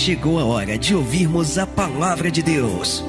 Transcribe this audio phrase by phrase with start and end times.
[0.00, 3.04] chegou a hora de ouvirmos a palavra de Deus.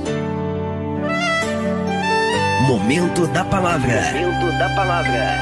[2.68, 4.12] Momento da palavra.
[4.12, 5.38] Momento da palavra.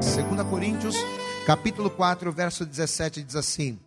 [0.00, 0.96] 2 Coríntios,
[1.44, 3.78] capítulo 4, verso 17 diz assim: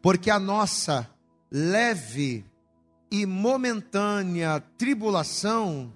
[0.00, 1.10] Porque a nossa
[1.50, 2.44] leve
[3.10, 5.92] e momentânea tribulação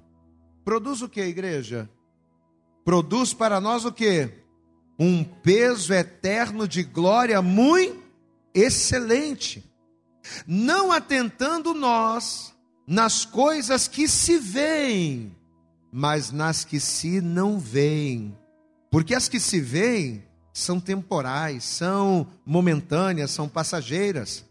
[0.64, 1.88] produz o que, igreja?
[2.84, 4.45] Produz para nós o que?
[4.98, 8.02] Um peso eterno de glória muito
[8.54, 9.64] excelente,
[10.46, 12.54] não atentando nós
[12.86, 15.36] nas coisas que se veem,
[15.92, 18.36] mas nas que se não veem,
[18.90, 24.44] porque as que se veem são temporais, são momentâneas, são passageiras,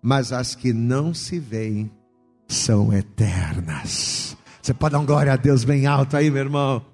[0.00, 1.90] mas as que não se veem
[2.46, 4.36] são eternas.
[4.62, 6.84] Você pode dar um glória a Deus bem alto aí, meu irmão.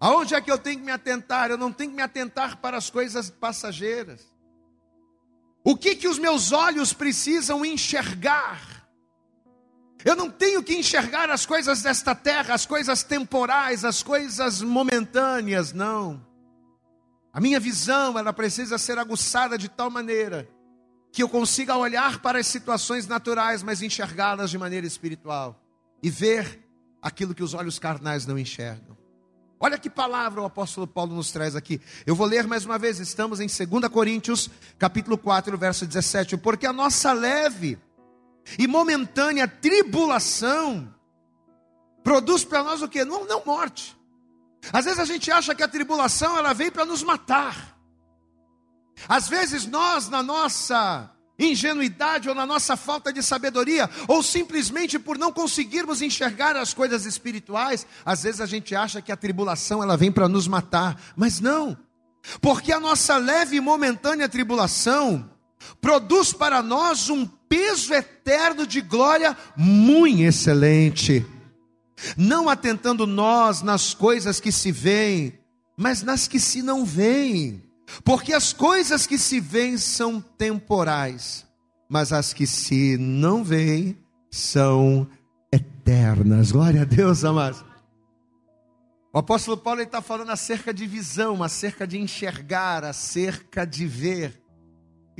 [0.00, 1.50] Aonde é que eu tenho que me atentar?
[1.50, 4.26] Eu não tenho que me atentar para as coisas passageiras.
[5.62, 8.88] O que que os meus olhos precisam enxergar?
[10.02, 15.74] Eu não tenho que enxergar as coisas desta terra, as coisas temporais, as coisas momentâneas,
[15.74, 16.26] não.
[17.30, 20.48] A minha visão, ela precisa ser aguçada de tal maneira
[21.12, 25.60] que eu consiga olhar para as situações naturais, mas enxergá-las de maneira espiritual
[26.02, 26.66] e ver
[27.02, 28.99] aquilo que os olhos carnais não enxergam.
[29.62, 31.82] Olha que palavra o apóstolo Paulo nos traz aqui.
[32.06, 36.38] Eu vou ler mais uma vez, estamos em 2 Coríntios, capítulo 4, verso 17.
[36.38, 37.78] Porque a nossa leve
[38.58, 40.94] e momentânea tribulação
[42.02, 43.04] produz para nós o que?
[43.04, 43.94] Não, não morte.
[44.72, 47.76] Às vezes a gente acha que a tribulação ela vem para nos matar.
[49.06, 55.18] Às vezes nós, na nossa ingenuidade ou na nossa falta de sabedoria, ou simplesmente por
[55.18, 59.96] não conseguirmos enxergar as coisas espirituais, às vezes a gente acha que a tribulação ela
[59.96, 61.76] vem para nos matar, mas não.
[62.40, 65.30] Porque a nossa leve e momentânea tribulação
[65.80, 71.26] produz para nós um peso eterno de glória muito excelente.
[72.16, 75.38] Não atentando nós nas coisas que se veem,
[75.76, 77.69] mas nas que se não veem.
[78.04, 81.46] Porque as coisas que se veem são temporais,
[81.88, 83.98] mas as que se não veem
[84.30, 85.08] são
[85.52, 86.52] eternas.
[86.52, 87.64] Glória a Deus, amados.
[89.12, 94.40] O apóstolo Paulo está falando acerca de visão, acerca de enxergar, acerca de ver.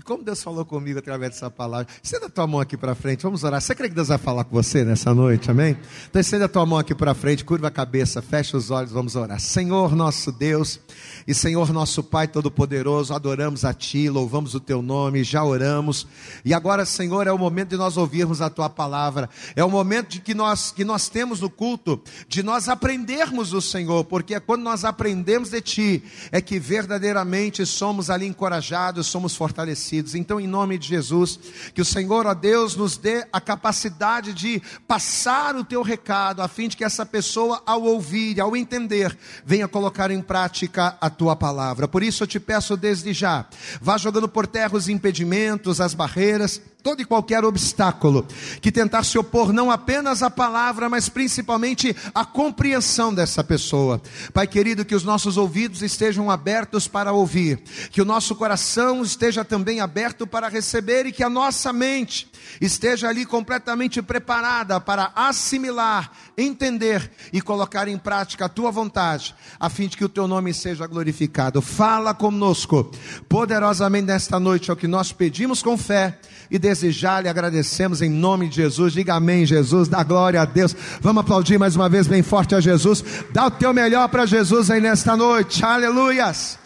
[0.01, 3.23] E como Deus falou comigo através dessa palavra, estenda a tua mão aqui para frente,
[3.23, 3.61] vamos orar.
[3.61, 5.77] Você crê que Deus vai falar com você nessa noite, amém?
[6.09, 9.15] Então estenda a tua mão aqui para frente, curva a cabeça, fecha os olhos, vamos
[9.15, 9.39] orar.
[9.39, 10.81] Senhor nosso Deus
[11.29, 16.07] e Senhor nosso Pai Todo-Poderoso, adoramos a Ti, louvamos o Teu nome, já oramos.
[16.47, 20.13] E agora, Senhor, é o momento de nós ouvirmos a Tua palavra, é o momento
[20.13, 24.41] de que nós, que nós temos no culto, de nós aprendermos do Senhor, porque é
[24.41, 30.47] quando nós aprendemos de Ti, é que verdadeiramente somos ali encorajados, somos fortalecidos então, em
[30.47, 31.39] nome de Jesus,
[31.75, 36.49] que o Senhor, ó Deus, nos dê a capacidade de passar o teu recado, a
[36.49, 41.35] fim de que essa pessoa, ao ouvir, ao entender, venha colocar em prática a tua
[41.35, 41.89] palavra.
[41.89, 43.47] Por isso eu te peço desde já,
[43.81, 48.27] vá jogando por terra os impedimentos, as barreiras, todo e qualquer obstáculo
[48.61, 54.01] que tentar se opor não apenas à palavra, mas principalmente à compreensão dessa pessoa.
[54.33, 59.45] Pai querido, que os nossos ouvidos estejam abertos para ouvir, que o nosso coração esteja
[59.45, 62.31] também aberto para receber e que a nossa mente
[62.61, 69.69] esteja ali completamente preparada para assimilar, entender e colocar em prática a tua vontade, a
[69.69, 71.61] fim de que o teu nome seja glorificado.
[71.61, 72.91] Fala conosco
[73.29, 76.19] poderosamente nesta noite, é o que nós pedimos com fé
[76.51, 78.93] e desejar lhe agradecemos em nome de Jesus.
[78.93, 80.75] Diga amém, Jesus, dá glória a Deus.
[81.01, 83.03] Vamos aplaudir mais uma vez bem forte a Jesus.
[83.33, 85.65] Dá o teu melhor para Jesus aí nesta noite.
[85.65, 86.59] Aleluias.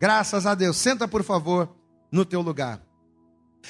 [0.00, 0.76] Graças a Deus.
[0.76, 1.68] Senta, por favor,
[2.10, 2.80] no teu lugar.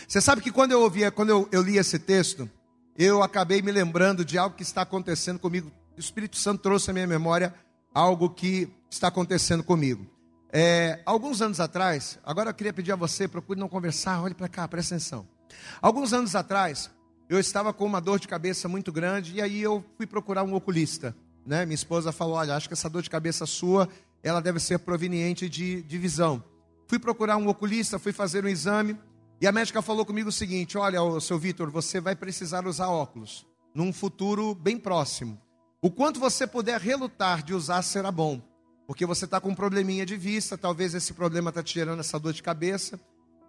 [0.09, 2.49] Você sabe que quando eu ouvia, quando eu, eu li esse texto,
[2.97, 5.71] eu acabei me lembrando de algo que está acontecendo comigo.
[5.97, 7.55] O Espírito Santo trouxe à minha memória
[7.95, 10.07] algo que está acontecendo comigo.
[10.51, 14.49] É, alguns anos atrás, agora eu queria pedir a você, procure não conversar, olhe para
[14.49, 15.34] cá, presta atenção.
[15.81, 16.91] Alguns anos atrás,
[17.29, 20.55] eu estava com uma dor de cabeça muito grande e aí eu fui procurar um
[20.55, 21.17] oculista.
[21.47, 21.65] Né?
[21.65, 23.89] Minha esposa falou: Olha, acho que essa dor de cabeça sua,
[24.23, 26.43] ela deve ser proveniente de, de visão.
[26.87, 28.99] Fui procurar um oculista, fui fazer um exame
[29.41, 33.47] e a médica falou comigo o seguinte: Olha, seu Vitor, você vai precisar usar óculos
[33.75, 35.41] num futuro bem próximo.
[35.83, 38.41] O quanto você puder relutar de usar será bom,
[38.87, 42.19] porque você está com um probleminha de vista, talvez esse problema está te gerando essa
[42.19, 42.99] dor de cabeça.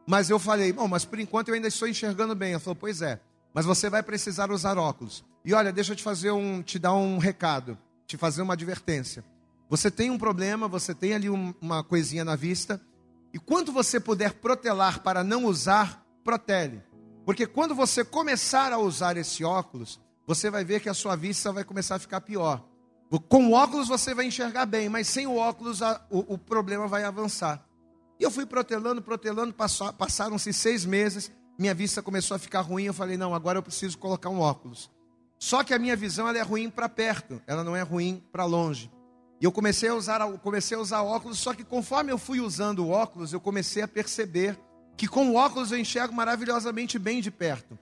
[0.06, 2.52] Mas eu falei, bom, mas por enquanto eu ainda estou enxergando bem.
[2.52, 3.20] Ela falou, pois é,
[3.54, 5.24] mas você vai precisar usar óculos.
[5.44, 9.24] E olha, deixa eu te fazer um, te dar um recado, te fazer uma advertência.
[9.70, 12.82] Você tem um problema, você tem ali um, uma coisinha na vista,
[13.34, 16.82] E quando você puder protelar para não usar, protele.
[17.26, 21.52] Porque quando você começar a usar esse óculos, você vai ver que a sua vista
[21.52, 22.64] vai começar a ficar pior.
[23.28, 26.88] Com o óculos você vai enxergar bem, mas sem o óculos a, o, o, problema
[26.88, 27.65] vai avançar.
[28.20, 32.86] E eu fui protelando, protelando, passaram-se seis meses, minha vista começou a ficar ruim.
[32.86, 34.90] Eu falei, não, agora eu preciso colocar um óculos.
[35.38, 38.46] Só que a minha visão ela é ruim para perto, ela não é ruim para
[38.46, 38.92] longe.
[39.40, 42.80] E eu comecei a usar, comecei a usar óculos, só que conforme eu fui usando
[42.80, 44.58] o óculos, eu comecei a perceber
[44.96, 47.78] que com o óculos eu enxergo maravilhosamente bem de perto.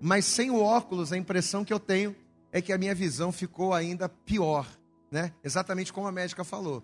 [0.00, 2.14] Mas sem o óculos, a impressão que eu tenho
[2.52, 4.66] é que a minha visão ficou ainda pior,
[5.10, 5.32] né?
[5.44, 6.82] Exatamente como a médica falou.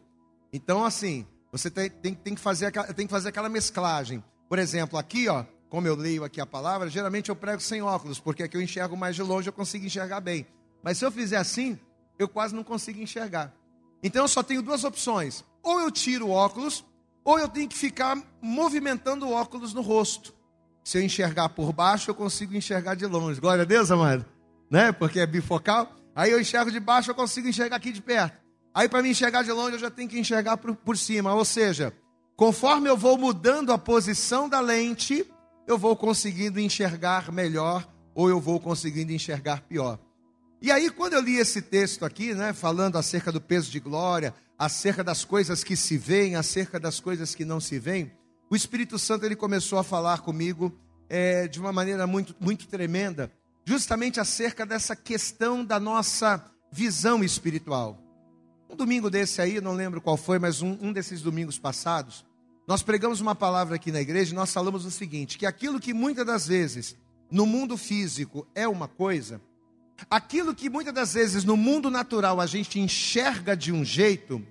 [0.53, 4.25] Então, assim, você tem, tem, tem, que, fazer, tem que fazer aquela mesclagem.
[4.49, 8.19] Por exemplo, aqui, ó, como eu leio aqui a palavra, geralmente eu prego sem óculos,
[8.19, 10.47] porque aqui eu enxergo mais de longe, eu consigo enxergar bem.
[10.83, 11.79] Mas se eu fizer assim,
[12.19, 13.55] eu quase não consigo enxergar.
[14.03, 16.85] Então eu só tenho duas opções: ou eu tiro o óculos,
[17.23, 20.35] ou eu tenho que ficar movimentando o óculos no rosto.
[20.83, 23.41] Se eu enxergar por baixo, eu consigo enxergar de longe.
[23.41, 24.25] Glória a Deus, amado.
[24.71, 24.91] Né?
[24.91, 25.95] Porque é bifocal.
[26.15, 28.42] Aí eu enxergo de baixo, eu consigo enxergar aqui de perto.
[28.75, 31.35] Aí para me enxergar de longe, eu já tenho que enxergar por, por cima.
[31.35, 31.93] Ou seja,
[32.37, 35.27] conforme eu vou mudando a posição da lente,
[35.67, 39.99] eu vou conseguindo enxergar melhor ou eu vou conseguindo enxergar pior.
[40.61, 44.33] E aí, quando eu li esse texto aqui, né, falando acerca do peso de glória,
[44.59, 48.13] acerca das coisas que se veem, acerca das coisas que não se veem,
[48.49, 50.73] o Espírito Santo ele começou a falar comigo
[51.09, 53.33] é, de uma maneira muito, muito tremenda,
[53.65, 58.02] justamente acerca dessa questão da nossa visão espiritual.
[58.73, 62.25] Um domingo desse aí, não lembro qual foi, mas um, um desses domingos passados,
[62.67, 65.93] nós pregamos uma palavra aqui na igreja e nós falamos o seguinte: que aquilo que
[65.93, 66.97] muitas das vezes
[67.31, 69.41] no mundo físico é uma coisa,
[70.11, 74.45] Aquilo que muitas das vezes no mundo natural a gente enxerga de um jeito,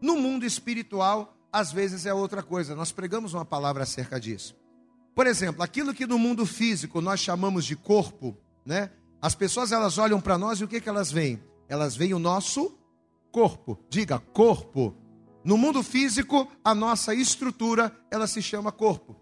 [0.00, 2.74] no mundo espiritual às vezes é outra coisa.
[2.74, 4.54] Nós pregamos uma palavra acerca disso.
[5.14, 8.90] Por exemplo, aquilo que no mundo físico nós chamamos de corpo, né?
[9.20, 11.42] As pessoas elas olham para nós e o que que elas veem?
[11.68, 12.78] Elas veem o nosso
[13.30, 13.78] corpo.
[13.88, 14.94] Diga corpo.
[15.44, 19.16] No mundo físico, a nossa estrutura, ela se chama corpo.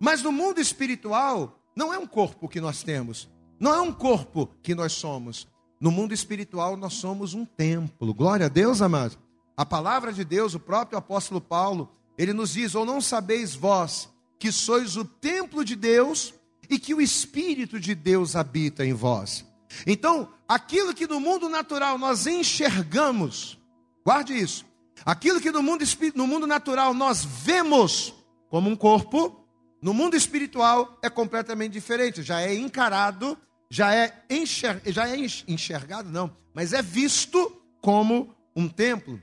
[0.00, 3.28] Mas no mundo espiritual, não é um corpo que nós temos.
[3.58, 5.48] Não é um corpo que nós somos.
[5.80, 8.14] No mundo espiritual, nós somos um templo.
[8.14, 9.18] Glória a Deus, amados.
[9.56, 14.08] A palavra de Deus, o próprio apóstolo Paulo, ele nos diz: Ou não sabeis vós
[14.38, 16.34] que sois o templo de Deus
[16.68, 19.44] e que o Espírito de Deus habita em vós.
[19.86, 23.58] Então, aquilo que no mundo natural nós enxergamos,
[24.04, 24.64] guarde isso,
[25.04, 25.84] aquilo que no mundo,
[26.14, 28.14] no mundo natural nós vemos
[28.48, 29.44] como um corpo,
[29.82, 33.36] no mundo espiritual é completamente diferente, já é encarado
[33.74, 35.16] já é, enxer, já é
[35.48, 39.20] enxergado, não, mas é visto como um templo.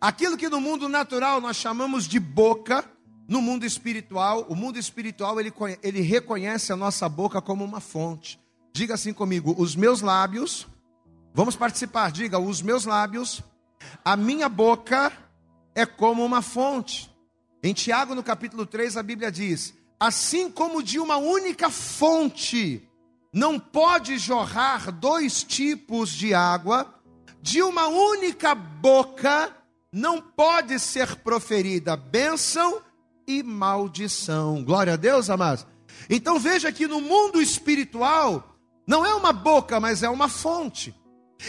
[0.00, 2.82] Aquilo que no mundo natural nós chamamos de boca,
[3.28, 8.40] no mundo espiritual, o mundo espiritual ele, ele reconhece a nossa boca como uma fonte.
[8.78, 10.64] Diga assim comigo: os meus lábios,
[11.34, 13.42] vamos participar, diga, os meus lábios,
[14.04, 15.12] a minha boca
[15.74, 17.12] é como uma fonte.
[17.60, 22.88] Em Tiago, no capítulo 3, a Bíblia diz: assim como de uma única fonte
[23.32, 26.94] não pode jorrar dois tipos de água,
[27.42, 29.56] de uma única boca
[29.92, 32.80] não pode ser proferida bênção
[33.26, 34.62] e maldição.
[34.62, 35.66] Glória a Deus, amados.
[36.08, 38.47] Então veja que no mundo espiritual,
[38.88, 40.94] não é uma boca, mas é uma fonte.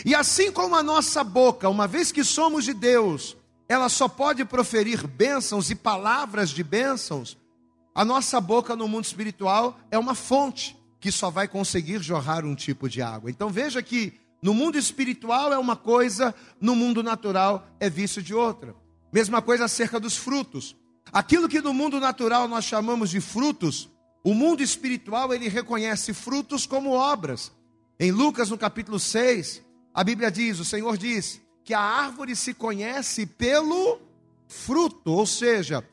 [0.05, 3.38] E assim como a nossa boca, uma vez que somos de Deus,
[3.69, 7.38] ela só pode proferir bênçãos e palavras de bênçãos,
[7.96, 12.55] a nossa boca no mundo espiritual é uma fonte que só vai conseguir jorrar um
[12.55, 13.29] tipo de água.
[13.29, 18.34] Então veja que no mundo espiritual é uma coisa, no mundo natural é vício de
[18.34, 18.75] outra.
[19.13, 20.75] Mesma coisa acerca dos frutos.
[21.12, 23.89] Aquilo que no mundo natural nós chamamos de frutos,
[24.23, 27.51] o mundo espiritual ele reconhece frutos como obras.
[27.99, 29.61] Em Lucas no capítulo 6,
[29.93, 33.99] a Bíblia diz, o Senhor diz que a árvore se conhece pelo
[34.47, 35.83] fruto, ou seja,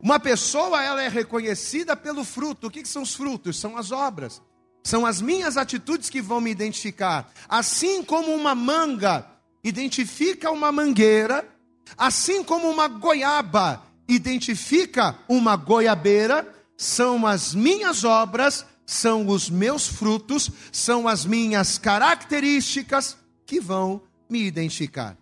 [0.00, 2.66] uma pessoa ela é reconhecida pelo fruto.
[2.66, 3.58] O que, que são os frutos?
[3.58, 4.42] São as obras.
[4.82, 7.32] São as minhas atitudes que vão me identificar.
[7.48, 9.26] Assim como uma manga
[9.64, 11.48] identifica uma mangueira,
[11.96, 20.50] assim como uma goiaba identifica uma goiabeira, são as minhas obras, são os meus frutos,
[20.70, 25.16] são as minhas características que vão me identificar.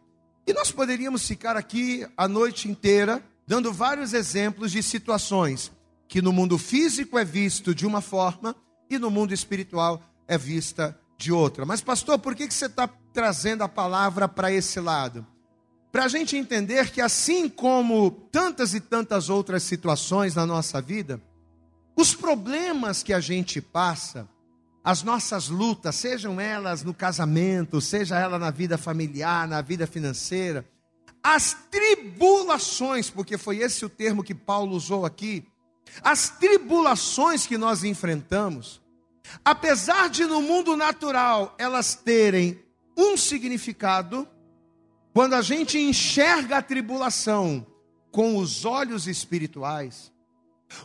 [0.46, 5.70] E nós poderíamos ficar aqui a noite inteira dando vários exemplos de situações
[6.08, 8.54] que no mundo físico é visto de uma forma
[8.90, 11.64] e no mundo espiritual é vista de outra.
[11.64, 15.26] Mas, pastor, por que, que você está trazendo a palavra para esse lado?
[15.94, 21.22] para a gente entender que, assim como tantas e tantas outras situações na nossa vida,
[21.96, 24.28] os problemas que a gente passa,
[24.82, 30.68] as nossas lutas, sejam elas no casamento, seja ela na vida familiar, na vida financeira,
[31.22, 35.46] as tribulações, porque foi esse o termo que Paulo usou aqui,
[36.02, 38.82] as tribulações que nós enfrentamos,
[39.44, 42.60] apesar de no mundo natural elas terem
[42.96, 44.28] um significado,
[45.14, 47.66] quando a gente enxerga a tribulação
[48.10, 50.12] com os olhos espirituais,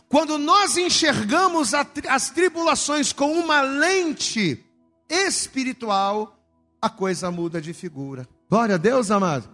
[0.08, 4.64] quando nós enxergamos as tribulações com uma lente
[5.08, 6.38] espiritual,
[6.80, 8.26] a coisa muda de figura.
[8.48, 9.48] Glória a Deus, amado.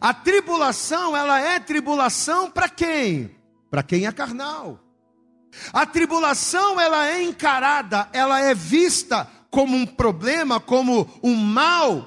[0.00, 3.34] A tribulação, ela é tribulação para quem?
[3.70, 4.78] Para quem é carnal.
[5.72, 12.06] A tribulação, ela é encarada, ela é vista como um problema, como um mal,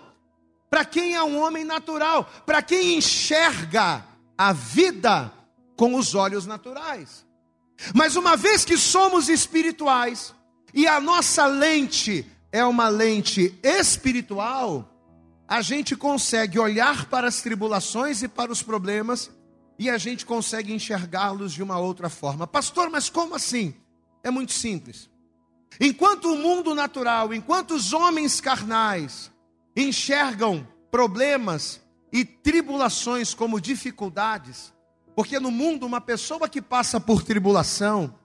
[0.70, 4.06] para quem é um homem natural, para quem enxerga
[4.38, 5.34] a vida
[5.76, 7.26] com os olhos naturais.
[7.94, 10.34] Mas uma vez que somos espirituais
[10.74, 14.88] e a nossa lente é uma lente espiritual,
[15.48, 19.32] a gente consegue olhar para as tribulações e para os problemas
[19.78, 22.46] e a gente consegue enxergá-los de uma outra forma.
[22.46, 23.74] Pastor, mas como assim?
[24.24, 25.10] É muito simples.
[25.80, 29.32] Enquanto o mundo natural, enquanto os homens carnais
[29.76, 34.72] enxergam problemas e tribulações como dificuldades,
[35.22, 38.16] porque no mundo, uma pessoa que passa por tribulação,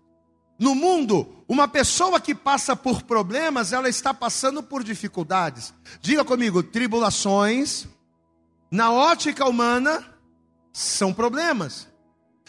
[0.59, 5.75] no mundo, uma pessoa que passa por problemas, ela está passando por dificuldades.
[6.01, 7.87] Diga comigo, tribulações,
[8.71, 10.03] na ótica humana,
[10.73, 11.87] são problemas.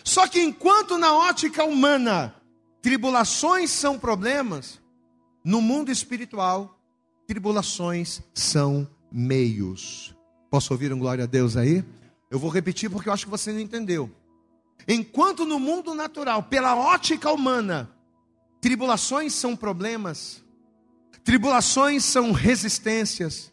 [0.01, 2.34] Só que enquanto na ótica humana,
[2.82, 4.80] tribulações são problemas,
[5.44, 6.80] no mundo espiritual,
[7.27, 10.16] tribulações são meios.
[10.50, 11.84] Posso ouvir um glória a Deus aí?
[12.32, 14.10] Eu vou repetir porque eu acho que você não entendeu.
[14.88, 17.91] Enquanto no mundo natural, pela ótica humana,
[18.62, 20.41] tribulações são problemas,
[21.24, 23.51] tribulações são resistências,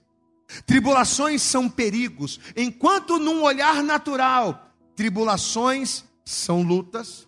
[0.65, 2.39] tribulações são perigos.
[2.57, 7.27] Enquanto num olhar natural, tribulações são lutas.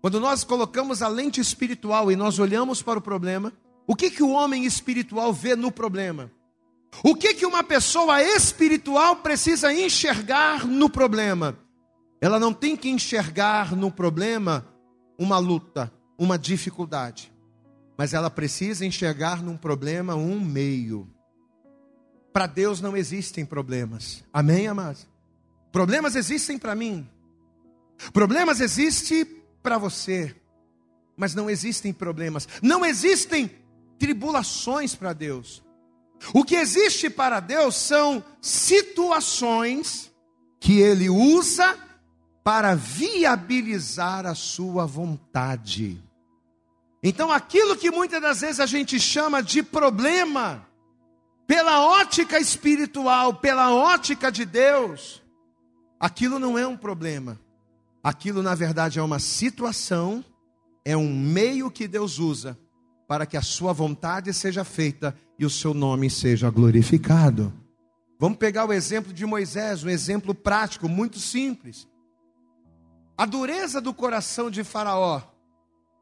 [0.00, 3.52] Quando nós colocamos a lente espiritual e nós olhamos para o problema,
[3.84, 6.30] o que que o homem espiritual vê no problema?
[7.02, 11.58] O que que uma pessoa espiritual precisa enxergar no problema?
[12.20, 14.66] Ela não tem que enxergar no problema
[15.18, 17.32] uma luta, uma dificuldade,
[17.96, 21.08] mas ela precisa enxergar num problema um meio.
[22.32, 24.24] Para Deus não existem problemas.
[24.32, 25.06] Amém, amados?
[25.72, 27.08] Problemas existem para mim.
[28.12, 29.24] Problemas existem
[29.62, 30.34] para você.
[31.16, 32.48] Mas não existem problemas.
[32.62, 33.50] Não existem
[33.98, 35.62] tribulações para Deus.
[36.32, 40.12] O que existe para Deus são situações
[40.60, 41.76] que Ele usa
[42.42, 46.02] para viabilizar a sua vontade.
[47.02, 50.66] Então, aquilo que muitas das vezes a gente chama de problema,
[51.46, 55.22] pela ótica espiritual, pela ótica de Deus,
[55.98, 57.38] aquilo não é um problema.
[58.02, 60.24] Aquilo, na verdade, é uma situação,
[60.84, 62.58] é um meio que Deus usa
[63.06, 67.52] para que a sua vontade seja feita e o seu nome seja glorificado.
[68.18, 71.88] Vamos pegar o exemplo de Moisés, um exemplo prático, muito simples.
[73.18, 75.20] A dureza do coração de Faraó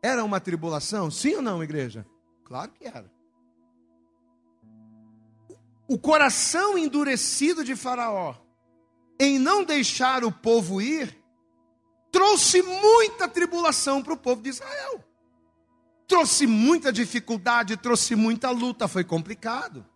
[0.02, 1.10] era uma tribulação?
[1.10, 2.06] Sim ou não, igreja?
[2.44, 3.10] Claro que era.
[5.88, 8.34] O coração endurecido de Faraó,
[9.18, 11.16] em não deixar o povo ir,
[12.12, 15.02] trouxe muita tribulação para o povo de Israel.
[16.06, 19.86] Trouxe muita dificuldade, trouxe muita luta, foi complicado.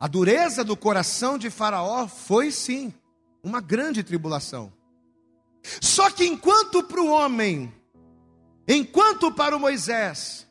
[0.00, 2.94] A dureza do coração de Faraó foi sim
[3.42, 4.77] uma grande tribulação.
[5.80, 7.72] Só que enquanto para o homem,
[8.66, 10.46] enquanto para o Moisés,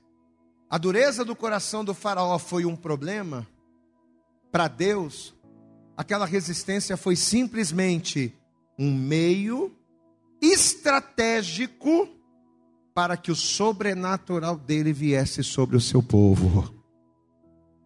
[0.69, 3.47] a dureza do coração do Faraó foi um problema,
[4.51, 5.35] para Deus,
[5.95, 8.33] aquela resistência foi simplesmente
[8.77, 9.71] um meio
[10.41, 12.09] estratégico
[12.93, 16.73] para que o sobrenatural dele viesse sobre o seu povo.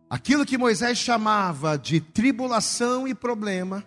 [0.09, 3.83] Aquilo que Moisés chamava de tribulação e problema,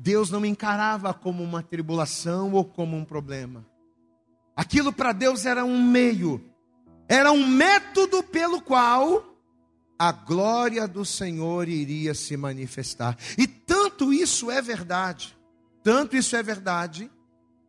[0.00, 3.66] Deus não encarava como uma tribulação ou como um problema.
[4.56, 6.42] Aquilo para Deus era um meio,
[7.06, 9.36] era um método pelo qual
[9.98, 13.18] a glória do Senhor iria se manifestar.
[13.36, 15.36] E tanto isso é verdade,
[15.82, 17.10] tanto isso é verdade,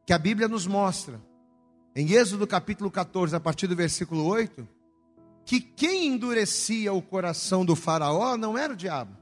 [0.05, 1.21] que a Bíblia nos mostra,
[1.93, 4.65] em Êxodo capítulo 14, a partir do versículo 8,
[5.45, 9.17] que quem endurecia o coração do Faraó não era o diabo.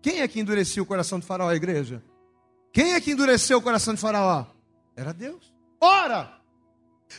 [0.00, 2.00] Quem é que endurecia o coração do Faraó, a igreja?
[2.72, 4.46] Quem é que endureceu o coração de Faraó?
[4.96, 5.52] Era Deus.
[5.80, 6.32] Ora,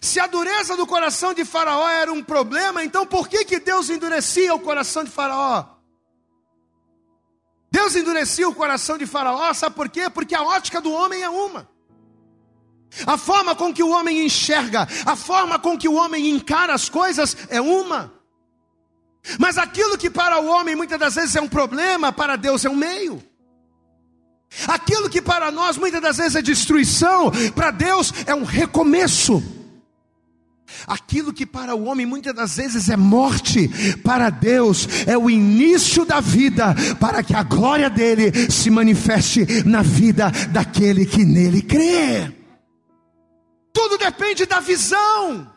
[0.01, 3.89] se a dureza do coração de Faraó era um problema, então por que, que Deus
[3.89, 5.65] endurecia o coração de Faraó?
[7.69, 10.10] Deus endurecia o coração de Faraó, sabe por quê?
[10.10, 11.69] Porque a ótica do homem é uma.
[13.05, 16.88] A forma com que o homem enxerga, a forma com que o homem encara as
[16.88, 18.13] coisas é uma.
[19.39, 22.69] Mas aquilo que para o homem muitas das vezes é um problema, para Deus é
[22.69, 23.24] um meio.
[24.67, 29.43] Aquilo que para nós muitas das vezes é destruição, para Deus é um recomeço.
[30.88, 33.69] Aquilo que para o homem muitas das vezes é morte,
[34.03, 39.81] para Deus é o início da vida, para que a glória dele se manifeste na
[39.81, 42.31] vida daquele que nele crê.
[43.72, 45.51] Tudo depende da visão,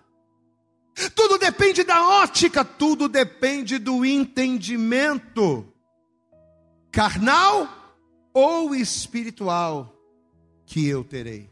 [1.15, 5.67] tudo depende da ótica, tudo depende do entendimento
[6.91, 7.86] carnal
[8.37, 9.99] ou espiritual
[10.67, 11.51] que eu terei.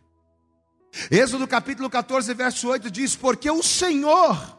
[1.10, 4.58] Êxodo capítulo 14, verso 8 diz: Porque o Senhor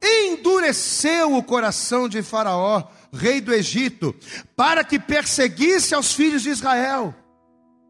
[0.00, 4.14] endureceu o coração de Faraó, rei do Egito,
[4.54, 7.12] para que perseguisse aos filhos de Israel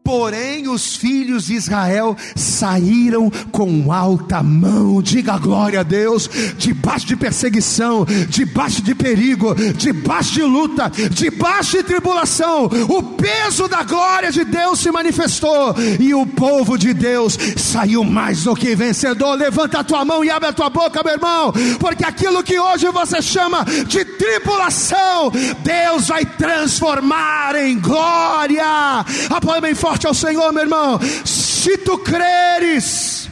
[0.07, 7.17] Porém, os filhos de Israel saíram com alta mão, diga glória a Deus, debaixo de
[7.17, 12.69] perseguição, debaixo de perigo, debaixo de luta, debaixo de tribulação.
[12.87, 18.45] O peso da glória de Deus se manifestou e o povo de Deus saiu mais
[18.45, 19.35] do que vencedor.
[19.35, 22.87] Levanta a tua mão e abre a tua boca, meu irmão, porque aquilo que hoje
[22.87, 25.33] você chama de tribulação,
[25.65, 29.03] Deus vai transformar em glória.
[29.29, 30.99] Apoia bem forte forte ao Senhor, meu irmão.
[31.25, 33.27] Se tu creres,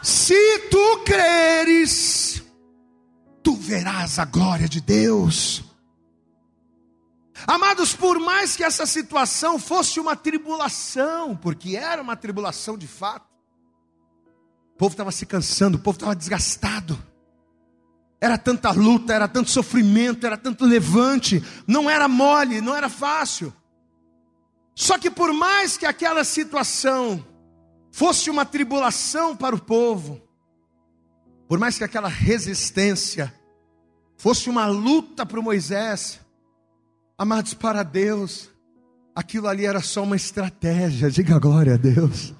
[0.00, 2.42] se tu creres,
[3.42, 5.64] tu verás a glória de Deus.
[7.46, 13.26] Amados, por mais que essa situação fosse uma tribulação, porque era uma tribulação de fato,
[14.74, 16.96] o povo estava se cansando, o povo estava desgastado.
[18.20, 23.52] Era tanta luta, era tanto sofrimento, era tanto levante, não era mole, não era fácil.
[24.80, 27.22] Só que por mais que aquela situação
[27.92, 30.22] fosse uma tribulação para o povo,
[31.46, 33.30] por mais que aquela resistência
[34.16, 36.18] fosse uma luta para Moisés,
[37.18, 38.48] amados, para Deus,
[39.14, 42.32] aquilo ali era só uma estratégia, diga glória a Deus.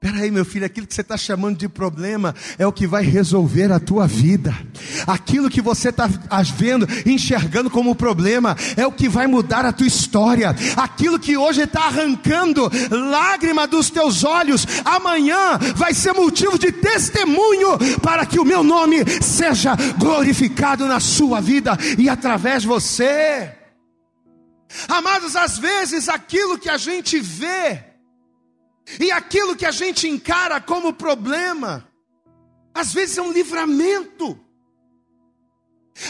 [0.00, 3.70] Peraí, meu filho, aquilo que você está chamando de problema é o que vai resolver
[3.70, 4.56] a tua vida.
[5.06, 6.08] Aquilo que você está
[6.56, 10.56] vendo, enxergando como problema, é o que vai mudar a tua história.
[10.74, 17.76] Aquilo que hoje está arrancando lágrima dos teus olhos, amanhã vai ser motivo de testemunho
[18.00, 23.52] para que o meu nome seja glorificado na sua vida e através de você.
[24.88, 27.89] Amados, às vezes aquilo que a gente vê,
[28.98, 31.86] e aquilo que a gente encara como problema,
[32.74, 34.38] às vezes é um livramento.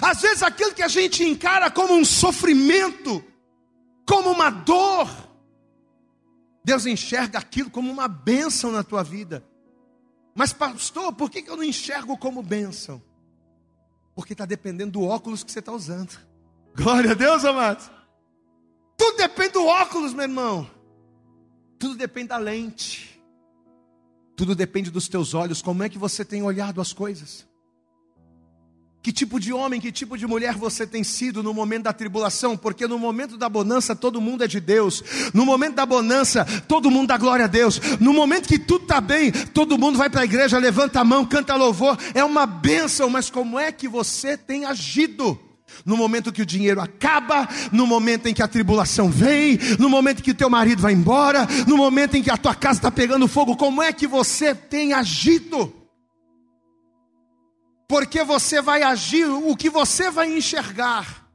[0.00, 3.24] Às vezes aquilo que a gente encara como um sofrimento,
[4.06, 5.08] como uma dor,
[6.64, 9.44] Deus enxerga aquilo como uma bênção na tua vida.
[10.34, 13.02] Mas, pastor, por que eu não enxergo como bênção?
[14.14, 16.18] Porque está dependendo do óculos que você está usando.
[16.74, 17.90] Glória a Deus, amados.
[18.96, 20.70] Tudo depende do óculos, meu irmão.
[21.80, 23.18] Tudo depende da lente.
[24.36, 27.48] Tudo depende dos teus olhos, como é que você tem olhado as coisas.
[29.02, 32.54] Que tipo de homem, que tipo de mulher você tem sido no momento da tribulação?
[32.54, 35.02] Porque no momento da bonança todo mundo é de Deus.
[35.32, 37.80] No momento da bonança todo mundo dá glória a Deus.
[37.98, 41.24] No momento que tudo está bem, todo mundo vai para a igreja, levanta a mão,
[41.24, 41.96] canta louvor.
[42.12, 45.40] É uma bênção, mas como é que você tem agido?
[45.84, 50.22] No momento que o dinheiro acaba, no momento em que a tribulação vem, no momento
[50.22, 53.56] que teu marido vai embora, no momento em que a tua casa está pegando fogo,
[53.56, 55.72] como é que você tem agido?
[57.88, 61.26] Porque você vai agir, o que você vai enxergar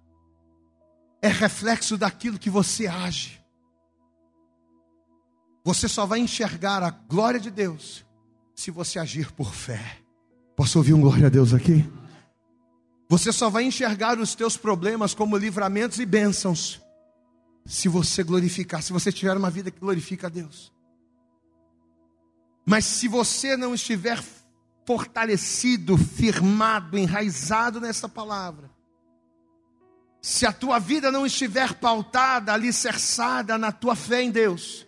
[1.21, 3.41] é reflexo daquilo que você age.
[5.65, 8.05] Você só vai enxergar a glória de Deus
[8.53, 9.97] se você agir por fé.
[10.55, 11.85] Posso ouvir um glória a Deus aqui?
[13.07, 16.81] Você só vai enxergar os teus problemas como livramentos e bênçãos
[17.65, 20.71] se você glorificar, se você tiver uma vida que glorifica a Deus.
[22.65, 24.23] Mas se você não estiver
[24.85, 28.69] fortalecido, firmado, enraizado nessa palavra,
[30.21, 34.87] se a tua vida não estiver pautada, alicerçada na tua fé em Deus,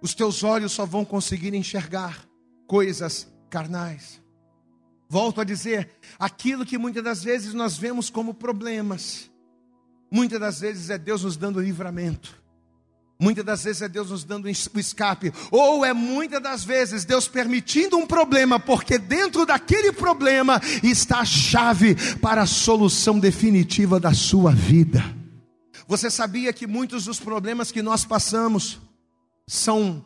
[0.00, 2.24] os teus olhos só vão conseguir enxergar
[2.66, 4.22] coisas carnais.
[5.08, 9.30] Volto a dizer, aquilo que muitas das vezes nós vemos como problemas,
[10.10, 12.36] muitas das vezes é Deus nos dando livramento.
[13.20, 17.26] Muitas das vezes é Deus nos dando o escape, ou é muitas das vezes Deus
[17.26, 24.14] permitindo um problema, porque dentro daquele problema está a chave para a solução definitiva da
[24.14, 25.02] sua vida.
[25.88, 28.78] Você sabia que muitos dos problemas que nós passamos
[29.48, 30.04] são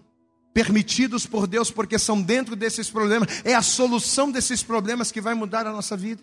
[0.53, 5.35] permitidos por Deus, porque são dentro desses problemas, é a solução desses problemas que vai
[5.35, 6.23] mudar a nossa vida?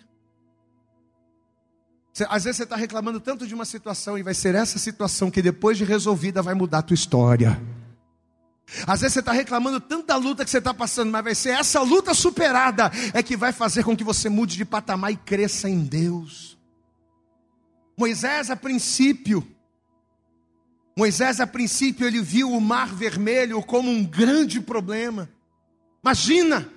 [2.28, 5.42] Às vezes você está reclamando tanto de uma situação e vai ser essa situação que
[5.42, 7.62] depois de resolvida vai mudar a tua história.
[8.86, 11.50] Às vezes você está reclamando tanto da luta que você está passando, mas vai ser
[11.52, 15.70] essa luta superada é que vai fazer com que você mude de patamar e cresça
[15.70, 16.58] em Deus.
[17.98, 19.46] Moisés, a princípio,
[21.00, 25.30] Moisés, a princípio, ele viu o mar vermelho como um grande problema.
[26.04, 26.70] Imagina,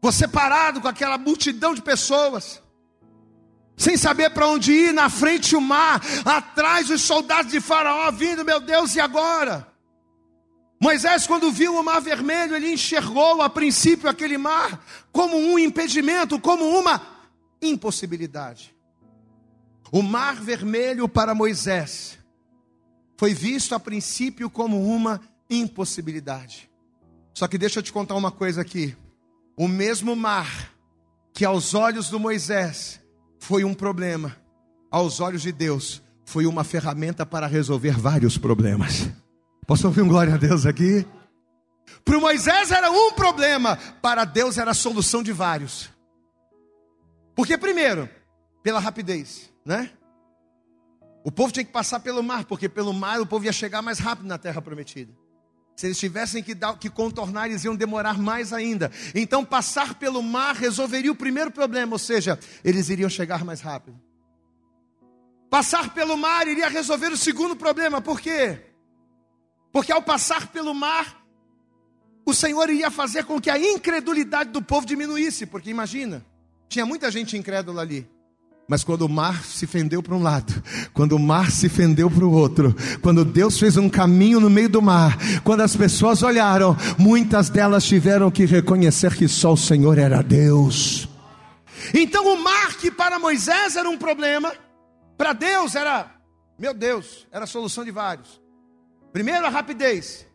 [0.00, 2.62] você parado com aquela multidão de pessoas
[3.76, 8.42] sem saber para onde ir, na frente o mar, atrás os soldados de Faraó vindo,
[8.42, 9.70] meu Deus, e agora?
[10.80, 16.40] Moisés, quando viu o mar vermelho, ele enxergou a princípio aquele mar como um impedimento,
[16.40, 17.02] como uma
[17.60, 18.74] impossibilidade.
[19.92, 22.16] O mar vermelho para Moisés
[23.16, 26.70] foi visto a princípio como uma impossibilidade.
[27.34, 28.96] Só que deixa eu te contar uma coisa aqui:
[29.56, 30.72] o mesmo mar
[31.32, 33.00] que aos olhos do Moisés
[33.38, 34.36] foi um problema,
[34.90, 39.08] aos olhos de Deus, foi uma ferramenta para resolver vários problemas.
[39.66, 41.06] Posso ouvir um glória a Deus aqui?
[42.04, 45.90] Para Moisés era um problema, para Deus era a solução de vários.
[47.34, 48.08] Porque, primeiro,
[48.62, 49.90] pela rapidez, né?
[51.26, 53.98] O povo tinha que passar pelo mar, porque pelo mar o povo ia chegar mais
[53.98, 55.12] rápido na terra prometida.
[55.74, 58.92] Se eles tivessem que, dar, que contornar, eles iam demorar mais ainda.
[59.12, 64.00] Então, passar pelo mar resolveria o primeiro problema, ou seja, eles iriam chegar mais rápido.
[65.50, 68.60] Passar pelo mar iria resolver o segundo problema, por quê?
[69.72, 71.26] Porque ao passar pelo mar,
[72.24, 76.24] o Senhor iria fazer com que a incredulidade do povo diminuísse, porque imagina,
[76.68, 78.08] tinha muita gente incrédula ali.
[78.68, 80.52] Mas quando o mar se fendeu para um lado,
[80.92, 84.68] quando o mar se fendeu para o outro, quando Deus fez um caminho no meio
[84.68, 89.98] do mar, quando as pessoas olharam, muitas delas tiveram que reconhecer que só o Senhor
[89.98, 91.08] era Deus.
[91.94, 94.52] Então o mar que para Moisés era um problema,
[95.16, 96.10] para Deus era,
[96.58, 98.40] meu Deus, era a solução de vários.
[99.12, 100.26] Primeiro a rapidez,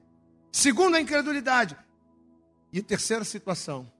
[0.51, 1.75] segundo a incredulidade,
[2.71, 3.91] e terceira situação.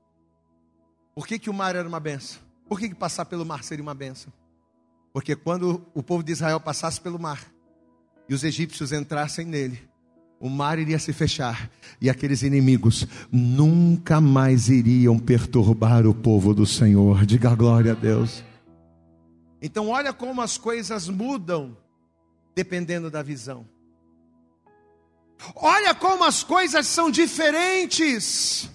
[1.14, 2.51] Por que, que o mar era uma benção?
[2.72, 4.32] Por que, que passar pelo mar seria uma benção?
[5.12, 7.52] Porque quando o povo de Israel passasse pelo mar
[8.30, 9.90] e os egípcios entrassem nele,
[10.40, 16.66] o mar iria se fechar e aqueles inimigos nunca mais iriam perturbar o povo do
[16.66, 17.26] Senhor.
[17.26, 18.42] Diga glória a Deus.
[19.62, 21.76] Então, olha como as coisas mudam
[22.56, 23.68] dependendo da visão.
[25.56, 28.72] Olha como as coisas são diferentes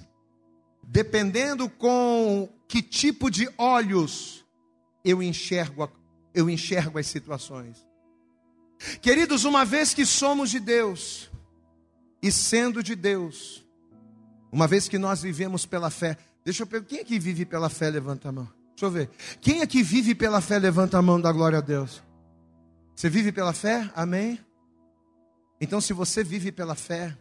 [0.87, 4.45] dependendo com que tipo de olhos
[5.05, 5.91] eu enxergo,
[6.35, 7.87] eu enxergo as situações.
[9.01, 11.31] Queridos, uma vez que somos de Deus,
[12.23, 13.65] e sendo de Deus,
[14.51, 17.89] uma vez que nós vivemos pela fé, deixa eu perguntar, quem aqui vive pela fé?
[17.91, 18.49] Levanta a mão.
[18.71, 19.11] Deixa eu ver.
[19.41, 20.59] Quem aqui vive pela fé?
[20.59, 22.03] Levanta a mão, da glória a Deus.
[22.95, 23.91] Você vive pela fé?
[23.95, 24.39] Amém?
[25.61, 27.17] Então, se você vive pela fé,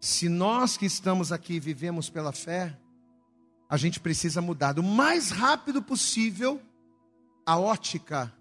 [0.00, 2.74] se nós que estamos aqui vivemos pela fé,
[3.70, 6.60] a gente precisa mudar o mais rápido possível
[7.46, 8.34] a ótica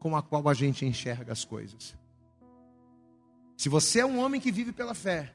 [0.00, 1.96] com a qual a gente enxerga as coisas.
[3.56, 5.32] Se você é um homem que vive pela fé,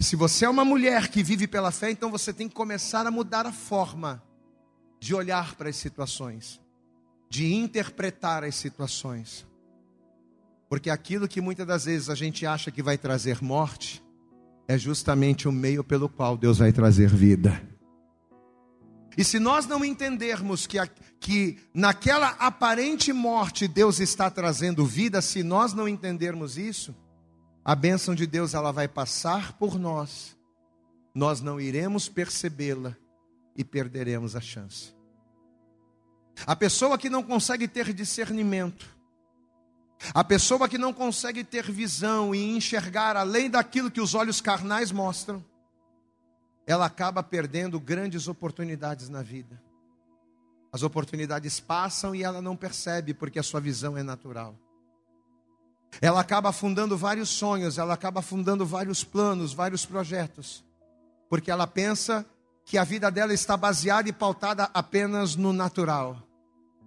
[0.00, 3.10] se você é uma mulher que vive pela fé, então você tem que começar a
[3.10, 4.22] mudar a forma
[4.98, 6.58] de olhar para as situações,
[7.28, 9.46] de interpretar as situações.
[10.66, 14.02] Porque aquilo que muitas das vezes a gente acha que vai trazer morte,
[14.66, 17.75] é justamente o meio pelo qual Deus vai trazer vida.
[19.16, 20.86] E se nós não entendermos que, a,
[21.18, 26.94] que naquela aparente morte Deus está trazendo vida, se nós não entendermos isso,
[27.64, 30.36] a bênção de Deus ela vai passar por nós,
[31.14, 32.94] nós não iremos percebê-la
[33.56, 34.94] e perderemos a chance.
[36.46, 38.86] A pessoa que não consegue ter discernimento,
[40.12, 44.92] a pessoa que não consegue ter visão e enxergar além daquilo que os olhos carnais
[44.92, 45.42] mostram,
[46.66, 49.62] ela acaba perdendo grandes oportunidades na vida.
[50.72, 54.54] As oportunidades passam e ela não percebe porque a sua visão é natural.
[56.00, 60.64] Ela acaba afundando vários sonhos, ela acaba afundando vários planos, vários projetos,
[61.30, 62.26] porque ela pensa
[62.64, 66.20] que a vida dela está baseada e pautada apenas no natural.